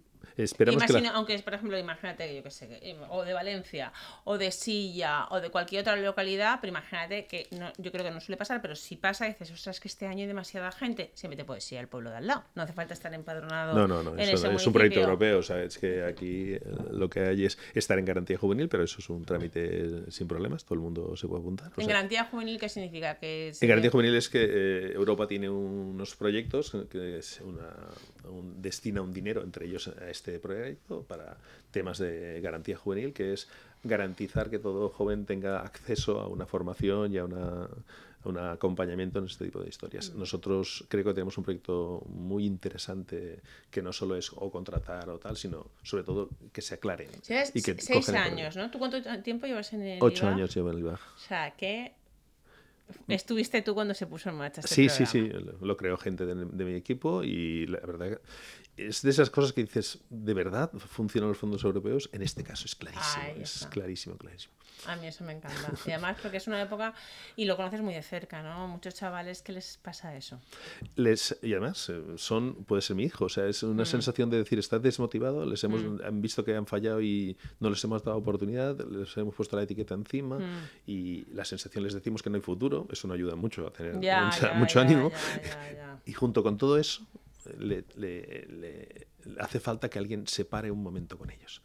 [0.42, 3.92] esperamos que la- Imagina- aunque por ejemplo, imagínate yo que sé, eh, o de Valencia,
[4.24, 8.10] o de Silla, o de cualquier otra localidad, pero imagínate que no, yo creo que
[8.10, 11.36] no suele pasar, pero si pasa, dices, ostras, que este año hay demasiada gente, siempre
[11.36, 12.44] te puedes ir al pueblo de al lado.
[12.54, 13.74] No hace falta estar empadronado.
[13.76, 16.52] no, no, no, en eso ese es un proyecto europeo, o sea, es que aquí
[16.54, 20.28] eh, lo que hay es estar en garantía juvenil, pero eso es un trámite sin
[20.28, 21.68] problemas, todo el mundo se puede apuntar.
[21.76, 23.16] En sea, garantía juvenil, ¿qué significa?
[23.18, 27.68] Que se- En garantía juvenil es que eh, Europa tiene unos proyectos que es una,
[28.28, 31.36] un- destina un dinero entre ellos a este proyecto para
[31.70, 33.48] temas de garantía juvenil, que es
[33.82, 37.68] garantizar que todo joven tenga acceso a una formación y a una
[38.22, 40.12] a un acompañamiento en este tipo de historias.
[40.14, 43.40] Nosotros creo que tenemos un proyecto muy interesante
[43.70, 47.08] que no solo es o contratar o tal, sino sobre todo que se aclaren.
[47.54, 48.70] Y que seis años, ¿no?
[48.70, 50.34] ¿Tú cuánto tiempo llevas en el Ocho IVA?
[50.34, 51.00] años llevo en el IBAG.
[51.16, 51.94] O sea, que
[53.08, 55.42] estuviste tú cuando se puso en marcha este Sí, sí, programa.
[55.46, 58.18] sí, lo- lo creó gente de, de mi equipo y la verdad que
[58.88, 62.08] es de esas cosas que dices, ¿de verdad funcionan los fondos europeos?
[62.12, 64.54] En este caso es clarísimo, es clarísimo, clarísimo.
[64.86, 65.72] A mí eso me encanta.
[65.86, 66.94] Y además porque es una época
[67.36, 68.68] y lo conoces muy de cerca, ¿no?
[68.68, 70.40] Muchos chavales que les pasa eso.
[70.96, 73.86] Les, y además, eh, son, puede ser mi hijo, o sea, es una mm.
[73.86, 76.00] sensación de decir, estás desmotivado, les hemos mm.
[76.04, 79.64] han visto que han fallado y no les hemos dado oportunidad, les hemos puesto la
[79.64, 80.68] etiqueta encima mm.
[80.86, 83.96] y la sensación les decimos que no hay futuro, eso no ayuda mucho a tener
[84.54, 85.12] mucho ánimo.
[86.06, 87.06] y junto con todo eso,
[87.58, 89.06] le, le,
[89.38, 91.62] hace falta que alguien se pare un momento con ellos.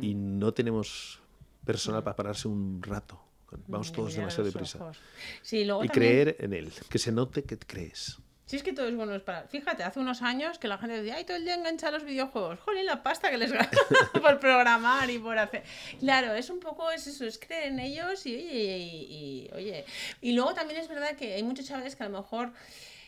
[0.00, 1.20] Y no tenemos
[1.64, 3.20] personal para pararse un rato.
[3.68, 4.92] Vamos todos demasiado deprisa.
[5.50, 8.18] y creer en él, que se note que crees.
[8.46, 9.48] Si es que todo es bueno para.
[9.48, 12.04] Fíjate, hace unos años que la gente decía, ay, todo el día engancha a los
[12.04, 12.60] videojuegos.
[12.60, 13.70] Jolín, la pasta que les gana
[14.20, 15.62] por programar y por hacer.
[15.98, 19.86] Claro, es un poco es eso, es creer en ellos y y, oye.
[20.20, 22.52] Y luego también es verdad que hay muchos chavales que a lo mejor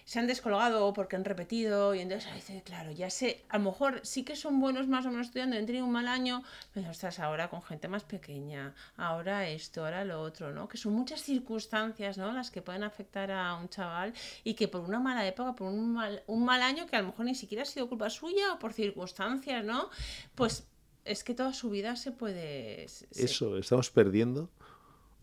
[0.07, 4.01] se han descolgado porque han repetido y entonces dice, claro, ya sé, a lo mejor
[4.05, 7.19] sí que son buenos más o menos estudiando, han tenido un mal año, pero estás
[7.19, 10.69] ahora con gente más pequeña, ahora esto, ahora lo otro, ¿no?
[10.69, 12.33] Que son muchas circunstancias, ¿no?
[12.33, 14.15] Las que pueden afectar a un chaval
[14.45, 17.09] y que por una mala época, por un mal, un mal año que a lo
[17.09, 19.91] mejor ni siquiera ha sido culpa suya o por circunstancias, ¿no?
[20.37, 20.69] Pues
[21.05, 22.85] es que toda su vida se puede...
[22.85, 24.51] Eso, estamos perdiendo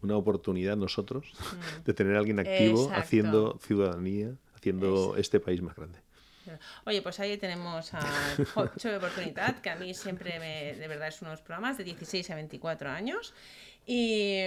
[0.01, 1.83] una oportunidad nosotros mm.
[1.85, 5.99] de tener a alguien activo haciendo ciudadanía haciendo este país más grande.
[6.85, 7.99] Oye, pues ahí tenemos a
[8.77, 12.35] Chove Oportunidad, que a mí siempre me, de verdad es unos programas de 16 a
[12.35, 13.33] 24 años.
[13.85, 14.37] Y,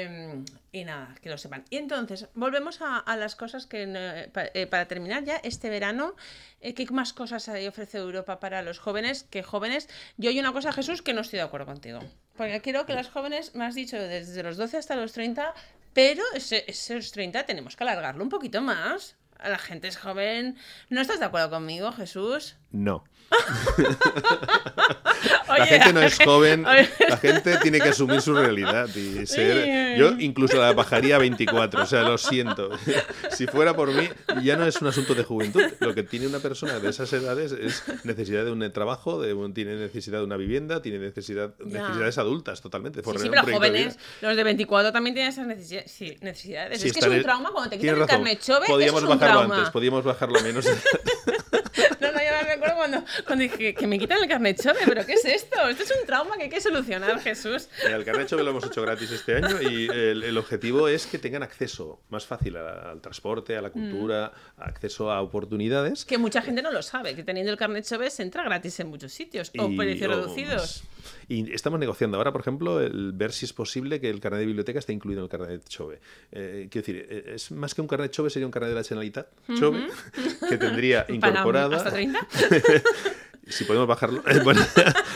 [0.72, 1.64] y nada, que lo sepan.
[1.68, 6.14] Y entonces, volvemos a, a las cosas que, eh, para terminar ya, este verano,
[6.62, 9.24] eh, ¿qué más cosas ofrece Europa para los jóvenes?
[9.24, 12.00] Que jóvenes, yo hay una cosa, Jesús, que no estoy de acuerdo contigo.
[12.34, 15.52] Porque creo que las jóvenes, me has dicho, desde los 12 hasta los 30,
[15.92, 20.56] pero esos 30 tenemos que alargarlo un poquito más la gente es joven.
[20.90, 22.56] ¿No estás de acuerdo conmigo, Jesús?
[22.70, 23.04] No.
[25.48, 29.96] la gente no es joven, la gente tiene que asumir su realidad y ser...
[29.96, 32.70] Yo incluso la bajaría a 24, o sea, lo siento.
[33.30, 34.08] si fuera por mí,
[34.42, 35.62] ya no es un asunto de juventud.
[35.80, 39.76] Lo que tiene una persona de esas edades es necesidad de un trabajo, de tiene
[39.76, 43.02] necesidad de una vivienda, tiene necesidad, necesidades adultas totalmente.
[43.02, 45.90] Sí, sí, pero jóvenes, los de 24 también tienen esas necesidades.
[45.90, 46.84] Sí, necesidades.
[46.84, 48.66] es que es un trauma cuando te quitan el carnet chove.
[48.66, 50.64] Podíamos bajarlo antes, podíamos bajarlo menos.
[52.00, 55.04] no, no, yo me acuerdo cuando, cuando dije que me quitan el carnet chove, pero
[55.06, 55.68] ¿qué es esto?
[55.68, 57.68] Esto es un trauma que hay que solucionar, Jesús.
[57.84, 61.42] El carnet chove lo hemos hecho gratis este año y el, objetivo es que tengan
[61.42, 64.62] acceso más fácil al, transporte, a la cultura, mm.
[64.62, 66.04] acceso a oportunidades.
[66.04, 68.88] Que mucha gente no lo sabe, que teniendo el carnet chove se entra gratis en
[68.88, 70.84] muchos sitios o precios reducidos.
[71.28, 74.46] Y estamos negociando ahora, por ejemplo, el ver si es posible que el carnet de
[74.46, 76.00] biblioteca esté incluido en el carnet Chove.
[76.32, 78.84] Eh, quiero decir, eh, es más que un carnet Chove, sería un carnet de la
[78.84, 79.88] Generalitat Chove,
[80.48, 81.76] que tendría incorporada.
[81.76, 82.28] ¿Hasta 30?
[83.48, 84.22] si podemos bajarlo.
[84.44, 84.64] Bueno,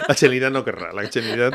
[0.09, 0.93] la chenidad no querrá.
[0.93, 1.53] La chenidad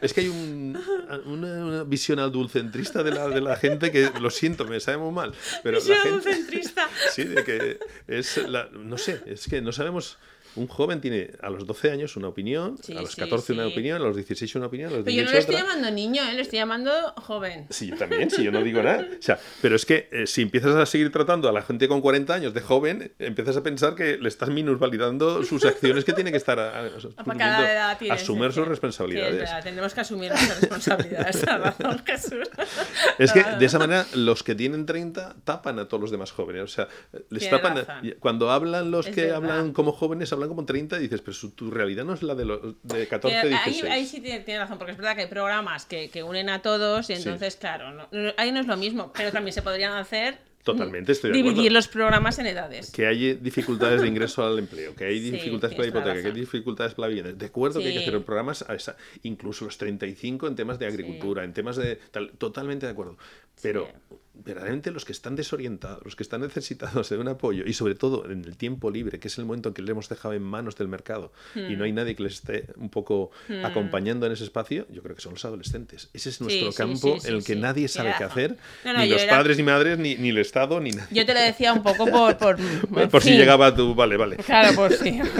[0.00, 4.80] Es que hay una, visión adulcentrista de la, de la gente que, lo siento, me
[4.80, 5.32] sabe muy mal.
[5.62, 6.88] Pero visión la gente, adulcentrista.
[7.12, 10.18] Sí, de que es la, no sé, es que no sabemos
[10.56, 14.04] un joven tiene a los 12 años una opinión, a los 14 una opinión, a
[14.04, 16.34] los 16 una opinión, a los 18 Pero yo no le estoy llamando niño, ¿eh?
[16.34, 17.66] le estoy llamando joven.
[17.70, 19.06] Sí, también, sí, yo no digo nada.
[19.18, 22.00] O sea, pero es que eh, si empiezas a seguir tratando a la gente con
[22.00, 26.30] 40 años de joven, empiezas a pensar que le estás minusvalidando sus acciones que tiene
[26.30, 29.50] que estar a, a, asumir sus responsabilidades.
[29.62, 31.44] tenemos que asumir nuestras responsabilidades.
[33.18, 36.62] Es que de esa manera los que tienen 30 tapan a todos los demás jóvenes.
[36.62, 36.88] O sea,
[37.30, 37.84] les tapan.
[38.20, 42.04] Cuando hablan los que hablan como jóvenes, hablan como 30 y dices, pero tu realidad
[42.04, 43.84] no es la de, los, de 14, 16.
[43.84, 46.62] Ahí, ahí sí tiene, razón, porque es verdad que hay programas que, que unen a
[46.62, 51.12] todos y entonces, claro, ahí no es lo mismo, pero también se podrían hacer Totalmente,
[51.12, 52.90] estoy de Dividir los programas en edades.
[52.90, 56.34] Que hay dificultades de ingreso al empleo, que hay dificultades para la hipoteca, que hay
[56.34, 57.32] dificultades para la vivienda.
[57.32, 60.86] De acuerdo que hay que hacer programas, a esa, incluso los 35 en temas de
[60.86, 62.00] agricultura, en temas de...
[62.38, 63.16] totalmente de acuerdo.
[63.62, 63.88] Pero
[64.44, 68.30] verdaderamente los que están desorientados, los que están necesitados de un apoyo y sobre todo
[68.30, 70.76] en el tiempo libre, que es el momento en que le hemos dejado en manos
[70.76, 71.94] del mercado y no hay hmm.
[71.94, 73.64] nadie que les esté un poco hmm.
[73.64, 76.10] acompañando en ese espacio, yo creo que son los adolescentes.
[76.12, 79.62] Ese es nuestro campo en el que nadie sabe qué hacer, ni los padres ni
[79.62, 81.14] madres, ni, ni, el Estado, ni nadie.
[81.14, 82.36] Yo te lo decía un poco por...
[82.36, 82.58] Por,
[83.10, 84.36] por si llegaba tú, vale, vale.
[84.36, 85.20] Claro, por sí.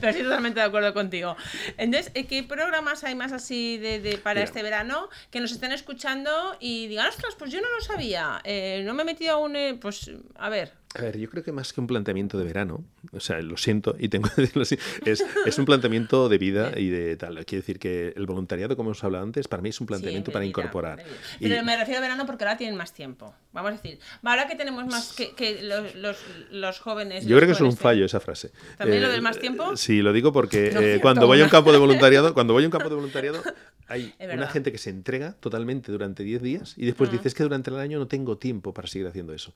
[0.00, 1.36] Pero estoy totalmente de acuerdo contigo.
[1.76, 6.86] Entonces, ¿qué programas hay más así de, para este verano que nos estén escuchando y
[6.88, 10.10] digan, ostras, pues yo no lo sabía, eh, no me he metido aún, eh, pues
[10.36, 13.40] a ver, a ver, yo creo que más que un planteamiento de verano, o sea,
[13.40, 17.14] lo siento y tengo que decirlo así, es, es un planteamiento de vida y de
[17.16, 17.44] tal.
[17.44, 20.46] Quiero decir que el voluntariado, como hemos hablado antes, para mí es un planteamiento para
[20.46, 21.04] incorporar.
[21.38, 23.34] Pero me refiero a verano porque ahora tienen más tiempo.
[23.52, 26.16] Vamos a decir, ahora que tenemos más que, que los, los,
[26.50, 27.26] los, jóvenes.
[27.26, 28.50] Yo creo que es un fallo esa frase.
[28.78, 29.76] ¿También lo del más tiempo?
[29.76, 32.66] Sí, lo digo porque eh, cuando voy a un campo de voluntariado, cuando voy a
[32.66, 33.42] un campo de voluntariado,
[33.88, 37.70] hay una gente que se entrega totalmente durante 10 días y después dices que durante
[37.70, 39.54] el año no tengo tiempo para seguir haciendo eso.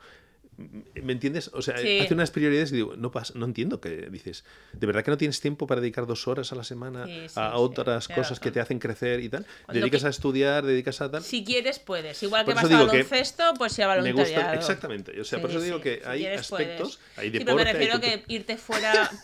[0.57, 1.51] ¿Me entiendes?
[1.55, 5.03] O sea, hace unas prioridades y digo, no, pasa, no entiendo que dices, ¿de verdad
[5.03, 8.51] que no tienes tiempo para dedicar dos horas a la semana a otras cosas que
[8.51, 9.47] te hacen crecer y tal?
[9.73, 11.23] dedicas a estudiar, dedicas a tal.
[11.23, 12.23] Si quieres, puedes.
[12.23, 14.35] Igual que vas a baloncesto, pues sea voluntariado.
[14.35, 15.21] Me gusta, exactamente.
[15.21, 18.57] O sea, por eso digo que hay aspectos, hay deporte, pero me refiero que irte
[18.57, 19.11] fuera...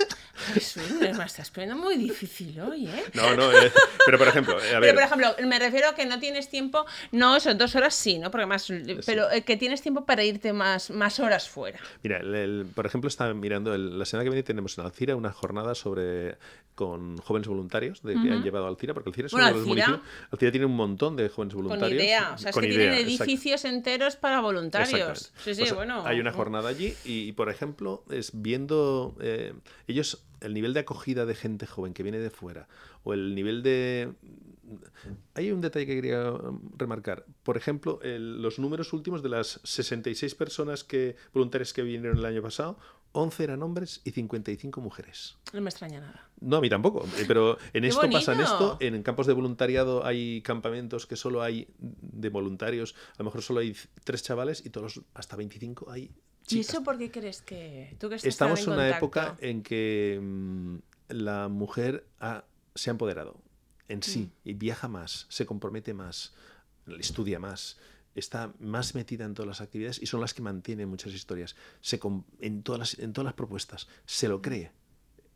[0.54, 3.04] Jesús, me estás poniendo muy difícil hoy, ¿eh?
[3.14, 3.72] No, no, eh,
[4.06, 4.94] pero por ejemplo, eh, a ver.
[4.94, 8.18] Pero por ejemplo, me refiero a que no tienes tiempo, no, son dos horas sí,
[8.18, 8.30] ¿no?
[8.30, 8.70] Porque más,
[9.04, 11.78] pero eh, que tienes tiempo para irte más, más horas fuera.
[12.02, 12.20] Mira,
[12.74, 16.38] por ejemplo, estaba mirando, la semana que viene tenemos en Alcira una jornada sobre
[16.74, 19.66] con jóvenes voluntarios de que han llevado a Alcira, porque Alcira es uno de los
[19.66, 20.00] municipios.
[20.30, 21.88] Alcira tiene un montón de jóvenes voluntarios.
[21.88, 25.32] Con idea, o sea, es que tienen edificios enteros para voluntarios.
[25.42, 26.04] Sí, sí, bueno.
[26.06, 29.16] Hay una jornada allí y, por ejemplo, es viendo
[29.86, 32.68] ellos el nivel de acogida de gente joven que viene de fuera
[33.02, 34.12] o el nivel de...
[35.34, 37.24] Hay un detalle que quería um, remarcar.
[37.42, 42.42] Por ejemplo, los números últimos de las 66 personas que voluntarias que vinieron el año
[42.42, 42.78] pasado,
[43.12, 45.36] 11 eran hombres y 55 mujeres.
[45.52, 46.28] No me extraña nada.
[46.40, 47.04] No, a mí tampoco.
[47.18, 48.76] Eh, pero en esto pasa en esto.
[48.80, 52.94] En campos de voluntariado hay campamentos que solo hay de voluntarios.
[53.14, 56.12] A lo mejor solo hay tres chavales y todos hasta 25 hay
[56.50, 60.76] ¿Y eso por qué crees que tú que Estamos en, una época en que mm,
[61.08, 62.06] la mujer
[62.74, 63.40] se ha empoderado
[63.88, 64.48] en sí mm.
[64.48, 66.34] y viaja más, se compromete más,
[66.98, 67.78] estudia más,
[68.14, 71.56] está más metida en todas las actividades y son las que mantienen muchas historias.
[71.80, 72.00] Se,
[72.40, 74.72] en, todas las, en todas las propuestas se lo cree.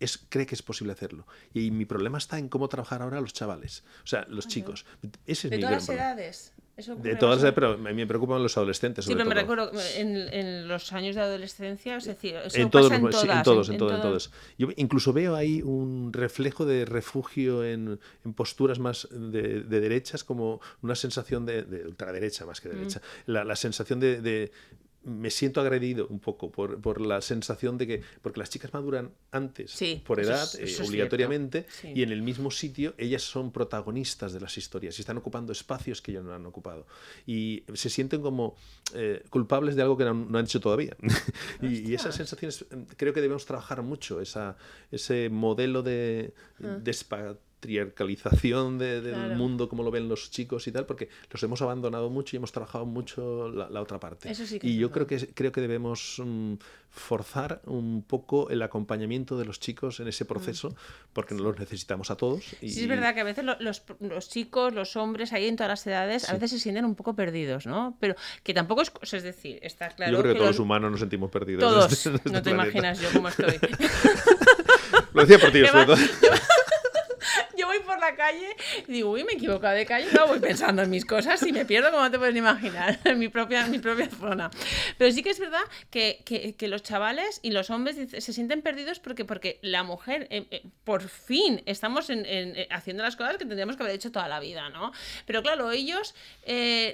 [0.00, 1.26] Es, cree que es posible hacerlo.
[1.54, 4.84] Y mi problema está en cómo trabajar ahora los chavales, o sea, los chicos.
[5.26, 8.42] Ese es de mi todas las edades de todas, las pero a mí me preocupan
[8.42, 9.04] los adolescentes.
[9.04, 13.00] Sí, pero me recuerdo en, los años de adolescencia, es decir, eso en, todos, en,
[13.10, 18.00] todas, en todos, en, todos, Yo incluso veo ahí un reflejo de refugio en,
[18.34, 22.78] posturas más de, derechas, como una sensación de, ultraderecha más que de mm.
[22.78, 23.02] derecha.
[23.26, 24.50] La, la, sensación de,
[25.04, 29.12] me siento agredido un poco por, por, la sensación de que, porque las chicas maduran
[29.30, 34.56] antes por edad, eh, obligatoriamente, y en el mismo sitio ellas son protagonistas de las
[34.58, 36.86] historias y están ocupando espacios que ellos no han ocupado.
[37.26, 38.56] Y se sienten como
[38.94, 40.96] eh, culpables de algo que no, han hecho todavía.
[41.62, 42.64] y, esas sensaciones,
[42.96, 44.56] creo que debemos trabajar mucho, esa,
[44.90, 46.78] ese modelo de, ah
[47.62, 52.34] patriarcalización del mundo como lo ven los chicos y tal, porque los hemos abandonado mucho
[52.34, 54.32] y hemos trabajado mucho la, otra parte.
[54.62, 56.54] y yo creo que, creo que debemos mm,
[56.90, 60.26] forzar un poco el acompañamiento de los chicos en ese mm.
[60.26, 60.74] proceso,
[61.12, 62.42] porque los necesitamos a todos.
[62.60, 62.70] Y...
[62.70, 65.86] Sí, es verdad que a veces los, los, chicos, los hombres, ahí en todas las
[65.86, 67.96] edades, a veces se sienten un poco perdidos, ¿no?
[68.00, 68.92] Pero que tampoco es...
[69.12, 70.12] Es decir, está claro...
[70.12, 71.62] Yo creo que, todos los humanos nos sentimos perdidos.
[71.62, 71.92] Todos.
[71.92, 73.54] Este no te imaginas yo cómo estoy.
[75.14, 75.96] Lo decía por ti, sobre todo
[78.02, 81.04] la calle y digo, uy, me he equivocado de calle, no voy pensando en mis
[81.04, 84.50] cosas y me pierdo como te puedes imaginar, en mi propia, mi propia zona.
[84.98, 88.98] Pero sí que es verdad que, que, los chavales y los hombres se sienten perdidos
[88.98, 93.44] porque, porque la mujer, eh, eh, por fin, estamos en, eh, haciendo las cosas que
[93.44, 94.92] tendríamos que haber hecho toda la vida, ¿no?
[95.26, 96.14] Pero claro, ellos,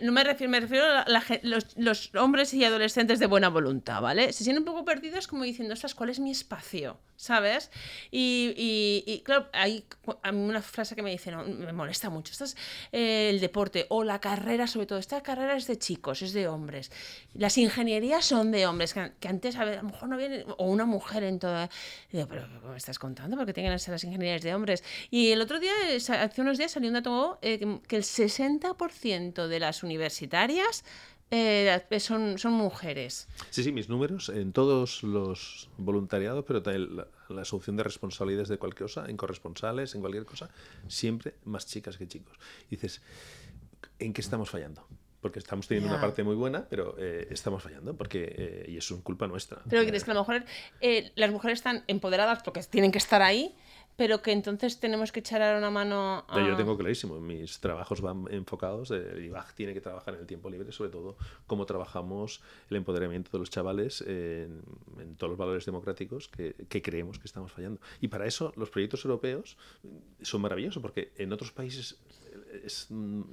[0.03, 1.07] no me refiero, me refiero a
[1.43, 4.33] los, los, hombres y adolescentes de buena voluntad, ¿vale?
[4.33, 6.99] Se sienten un poco perdidos como diciendo, ostras, ¿cuál es mi espacio?
[7.17, 7.71] ¿Sabes?
[8.11, 9.85] Y, y, y claro, hay
[10.33, 12.57] una frase que me dicen, me molesta mucho, esto es
[12.91, 16.49] eh, el deporte o la carrera, sobre todo, esta carrera es de chicos, es de
[16.49, 16.91] hombres.
[17.35, 21.23] Las ingenierías son de hombres, que, antes a, lo mejor no viene, o una mujer
[21.23, 21.71] en toda...
[22.11, 23.37] Digo, pero ¿cómo me estás contando?
[23.37, 24.83] Porque tienen que ser las ingenierías de hombres.
[25.11, 29.61] Y el otro día, hace unos días salió un dato eh, que el 60% de
[29.61, 30.85] las universitarias
[31.31, 33.29] eh, son, son mujeres.
[33.51, 38.49] Sí, sí, mis números en todos los voluntariados, pero también la, la, asunción de responsabilidades
[38.49, 40.49] de cualquier cosa, en corresponsales, en cualquier cosa,
[40.87, 42.39] siempre más chicas que chicos.
[42.71, 43.03] dices,
[43.99, 44.87] ¿en qué estamos fallando?
[45.21, 48.95] Porque estamos teniendo una parte muy buena, pero eh, estamos fallando, porque eh, y eso
[48.95, 49.61] es culpa nuestra.
[49.69, 50.45] Pero crees que a lo mejor
[51.17, 53.55] las mujeres están empoderadas porque tienen que estar ahí,
[53.99, 56.47] pero que entonces tenemos que echar una mano a...
[56.47, 60.49] Yo tengo clarísimo, mis trabajos van enfocados, el IBAG tiene que trabajar en el tiempo
[60.49, 61.17] libre, sobre todo
[61.49, 64.63] cómo trabajamos el empoderamiento de los chavales en,
[65.17, 67.81] todos los valores democráticos que, que, creemos que estamos fallando.
[68.01, 69.59] Y para eso los proyectos europeos
[70.23, 71.99] son maravillosos, porque en otros países
[72.65, 72.89] es,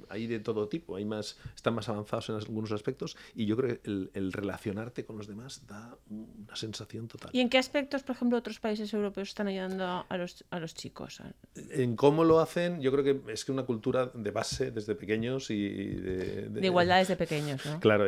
[0.08, 3.80] hay de todo tipo, hay más, están más avanzados en algunos aspectos y yo creo
[3.80, 7.30] que el, relacionarte con los demás da una sensación total.
[7.32, 10.74] ¿Y en qué aspectos, por ejemplo, otros países europeos están ayudando a los, a los
[10.74, 11.20] chicos?
[11.54, 15.50] En cómo lo hacen, yo creo que es que una cultura de base desde pequeños
[15.50, 16.48] y de...
[16.48, 17.80] De, igualdad desde pequeños, ¿no?
[17.80, 18.06] Claro,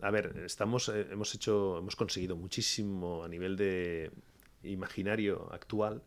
[0.00, 4.10] a ver, estamos, eh, hemos hecho, hemos conseguido muchísimo a nivel de
[4.62, 6.02] imaginario actual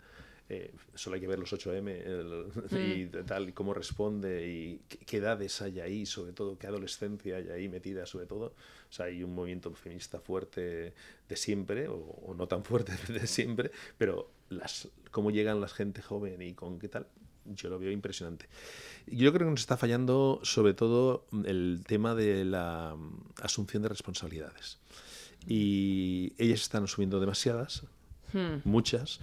[0.54, 3.26] eh, solo hay que ver los 8M y mm.
[3.26, 7.70] tal, y cómo responde y qué, edades hay ahí, sobre todo, qué adolescencia hay ahí
[7.70, 8.48] metida, sobre todo.
[8.48, 10.94] O sea, hay un movimiento feminista fuerte
[11.30, 16.42] de siempre, o, no tan fuerte de siempre, pero las, cómo llegan la gente joven
[16.42, 17.08] y con qué tal,
[17.46, 18.50] yo lo veo impresionante.
[19.08, 22.98] Yo creo que nos está fallando sobre todo el tema de la
[23.42, 24.80] asunción de responsabilidades.
[25.48, 27.84] Y ellas están asumiendo demasiadas,
[28.34, 28.58] hmm.
[28.66, 29.22] muchas,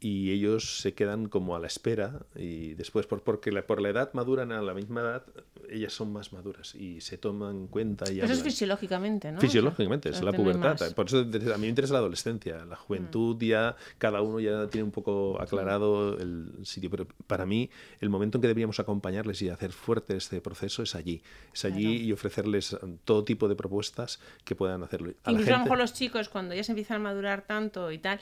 [0.00, 4.12] y ellos se quedan como a la espera y después por, porque por la edad
[4.12, 5.26] maduran a la misma edad
[5.70, 9.40] ellas son más maduras y se toman en cuenta y eso es fisiológicamente ¿no?
[9.40, 13.46] fisiológicamente es la pubertad por eso a mí me interesa la adolescencia la juventud mm.
[13.46, 18.38] ya cada uno ya tiene un poco aclarado el sitio pero para mí el momento
[18.38, 22.76] en que deberíamos acompañarles y hacer fuerte este proceso es allí es allí y ofrecerles
[23.04, 26.54] todo tipo de propuestas que puedan hacerlo a incluso a lo mejor los chicos cuando
[26.54, 28.20] ya se empiezan a madurar tanto y tal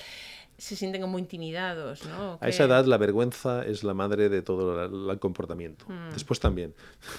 [0.58, 2.38] se sienten como intimidados, ¿no?
[2.40, 5.84] A esa edad la vergüenza es la madre de todo el comportamiento.
[5.86, 6.12] Mm.
[6.12, 6.74] Después también.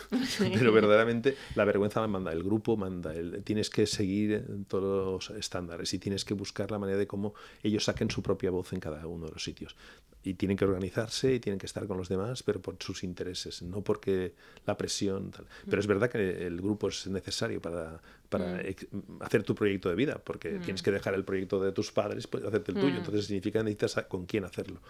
[0.39, 5.93] Pero verdaderamente la vergüenza manda, el grupo manda, el, tienes que seguir todos los estándares
[5.93, 7.34] y tienes que buscar la manera de cómo
[7.64, 9.76] ellos saquen su propia voz en cada uno de los sitios.
[10.24, 13.62] Y tienen que organizarse y tienen que estar con los demás, pero por sus intereses,
[13.62, 14.34] no porque
[14.66, 15.32] la presión.
[15.32, 15.45] Tal.
[15.66, 19.22] Pero es verdad que el grupo es necesario para, para mm.
[19.22, 20.62] hacer tu proyecto de vida, porque mm.
[20.62, 22.95] tienes que dejar el proyecto de tus padres, pues hacerte el tuyo.
[22.95, 22.97] Mm.
[22.97, 24.82] Entonces significa que necesitas con quién hacerlo.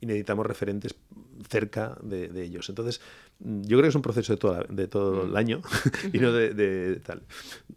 [0.00, 0.94] Y necesitamos referentes
[1.48, 2.68] cerca de, ellos.
[2.68, 3.00] Entonces,
[3.38, 5.62] yo creo que es un proceso de, toda, de todo el año
[6.12, 7.22] y no de, tal.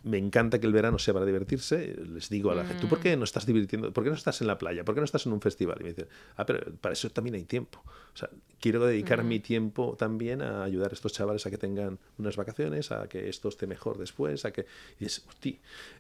[0.04, 1.96] Me encanta que el verano sea para divertirse.
[2.14, 3.94] Les digo a la gente, ¿tú por qué no estás divirtiendo?
[3.94, 4.84] ¿Por qué no estás en la playa?
[4.84, 5.78] ¿Por qué no estás en un festival?
[5.80, 7.82] Y me dicen, ah, pero para eso también hay tiempo.
[7.86, 12.00] O sea, quiero dedicar mi tiempo también a ayudar a estos chavales a que tengan
[12.18, 14.66] unas vacaciones, a que esto esté mejor después, a que
[15.00, 15.26] y es,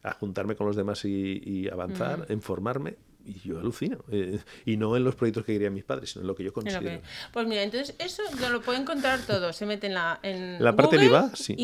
[0.03, 4.03] a juntarme con los demás y, avanzar, en formarme y yo alucino.
[4.11, 6.53] Eh, y no en los proyectos que querían mis padres, sino en lo que yo
[6.53, 7.01] considero.
[7.31, 9.53] Pues mira, entonces eso yo lo puedo encontrar todo.
[9.53, 10.19] Se mete en la.
[10.23, 11.55] En la parte de IVA, sí.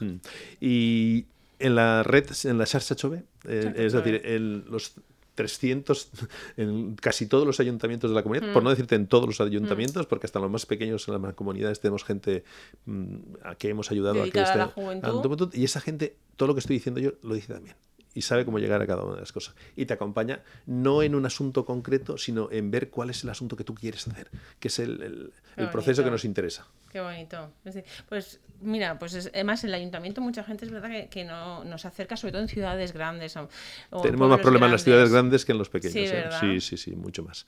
[0.00, 0.14] Mm.
[0.60, 1.26] Y
[1.58, 4.94] en la red, en la Xarxa Chove, eh, es decir, en los
[5.34, 6.10] 300
[6.56, 8.64] en casi todos los ayuntamientos de la comunidad, por mm.
[8.64, 10.08] no decirte en todos los ayuntamientos, mm.
[10.08, 12.44] porque hasta los más pequeños en las comunidades tenemos gente
[12.86, 15.50] mm, a que hemos ayudado a que esté, a la juventud.
[15.54, 17.76] y esa gente, todo lo que estoy diciendo yo, lo dice también
[18.14, 19.54] y sabe cómo llegar a cada una de las cosas.
[19.76, 23.56] Y te acompaña no en un asunto concreto, sino en ver cuál es el asunto
[23.56, 26.66] que tú quieres hacer, que es el, el, proceso que nos interesa.
[26.90, 27.50] Qué bonito.
[28.08, 32.32] Pues mira, pues además el ayuntamiento mucha gente es verdad que, no nos acerca, sobre
[32.32, 33.36] todo en ciudades grandes.
[34.02, 35.94] Tenemos más problemas en las ciudades grandes que en los pequeños.
[35.94, 36.28] Sí, ¿eh?
[36.40, 37.46] sí, sí, sí, mucho más.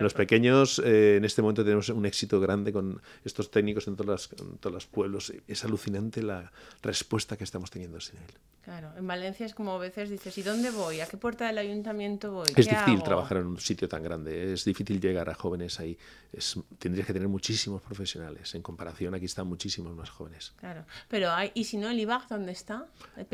[0.00, 4.30] Los pequeños, eh, en este momento tenemos un éxito grande con estos técnicos en, todas
[4.38, 5.32] en todos los pueblos.
[5.46, 6.50] Es alucinante la
[6.82, 8.34] respuesta que estamos teniendo ese nivel.
[8.64, 11.02] Claro, en Valencia es como a veces dices, ¿y dónde voy?
[11.02, 12.46] ¿A qué puerta del ayuntamiento voy?
[12.56, 15.98] Es difícil trabajar en un sitio tan grande, es difícil llegar a jóvenes ahí.
[16.32, 18.54] Es, tendrías que tener muchísimos profesionales.
[18.54, 20.54] En comparación, aquí están muchísimos más jóvenes.
[20.56, 22.86] Claro, pero hay, ¿y si no el IBAG dónde está?
[23.18, 23.28] Es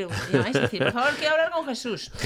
[0.52, 2.10] decir, por favor, quiero hablar con Jesús.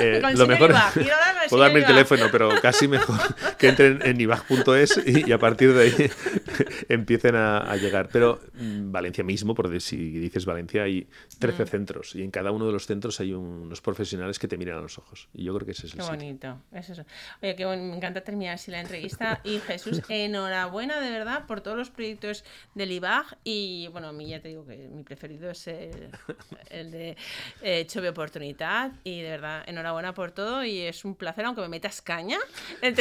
[0.00, 0.72] Eh, lo mejor,
[1.50, 3.18] puedo dar mi teléfono, pero casi mejor
[3.58, 6.10] que entren en ibag.es y, a partir de ahí
[6.88, 8.08] empiecen a, llegar.
[8.12, 11.66] Pero mm, Valencia mismo, por si dices Valencia, hay 13 mm.
[11.66, 14.80] centros y en cada uno de los centros hay unos profesionales que te miran a
[14.80, 15.28] los ojos.
[15.32, 16.60] Y yo creo que ese es el Qué bonito.
[16.72, 17.04] Es eso.
[17.42, 19.40] Oye, qué me encanta terminar así la entrevista.
[19.44, 22.44] Y Jesús, enhorabuena de verdad por todos los proyectos
[22.74, 23.38] del IBAG.
[23.44, 27.16] Y bueno, a mí ya te digo que mi preferido es el, de
[27.62, 28.92] eh, Chove Oportunidad.
[29.04, 30.64] Y de verdad, enhorabuena por todo.
[30.64, 32.38] Y es un placer, aunque me metas caña,
[32.82, 32.94] el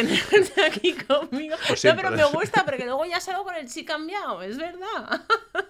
[0.66, 1.56] aquí conmigo.
[1.68, 5.24] Pues no, pero me gusta porque luego ya salgo con el sí cambiado, es verdad.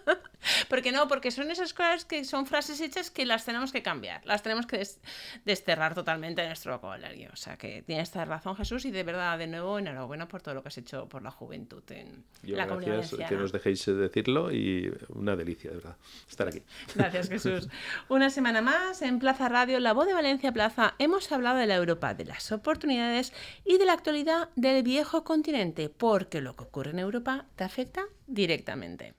[0.69, 4.25] Porque no, porque son esas cosas que son frases hechas que las tenemos que cambiar,
[4.25, 4.85] las tenemos que
[5.45, 7.29] desterrar totalmente de nuestro vocabulario.
[7.33, 10.55] O sea que tienes esta razón, Jesús, y de verdad, de nuevo, enhorabuena por todo
[10.55, 12.97] lo que has hecho por la juventud en la comunidad.
[12.97, 15.97] Gracias que nos dejéis decirlo y una delicia, de verdad,
[16.29, 16.63] estar aquí.
[16.95, 17.67] Gracias, Jesús.
[18.07, 21.75] Una semana más en Plaza Radio, La Voz de Valencia Plaza, hemos hablado de la
[21.75, 23.33] Europa, de las oportunidades
[23.65, 28.05] y de la actualidad del viejo continente, porque lo que ocurre en Europa te afecta
[28.27, 29.18] directamente.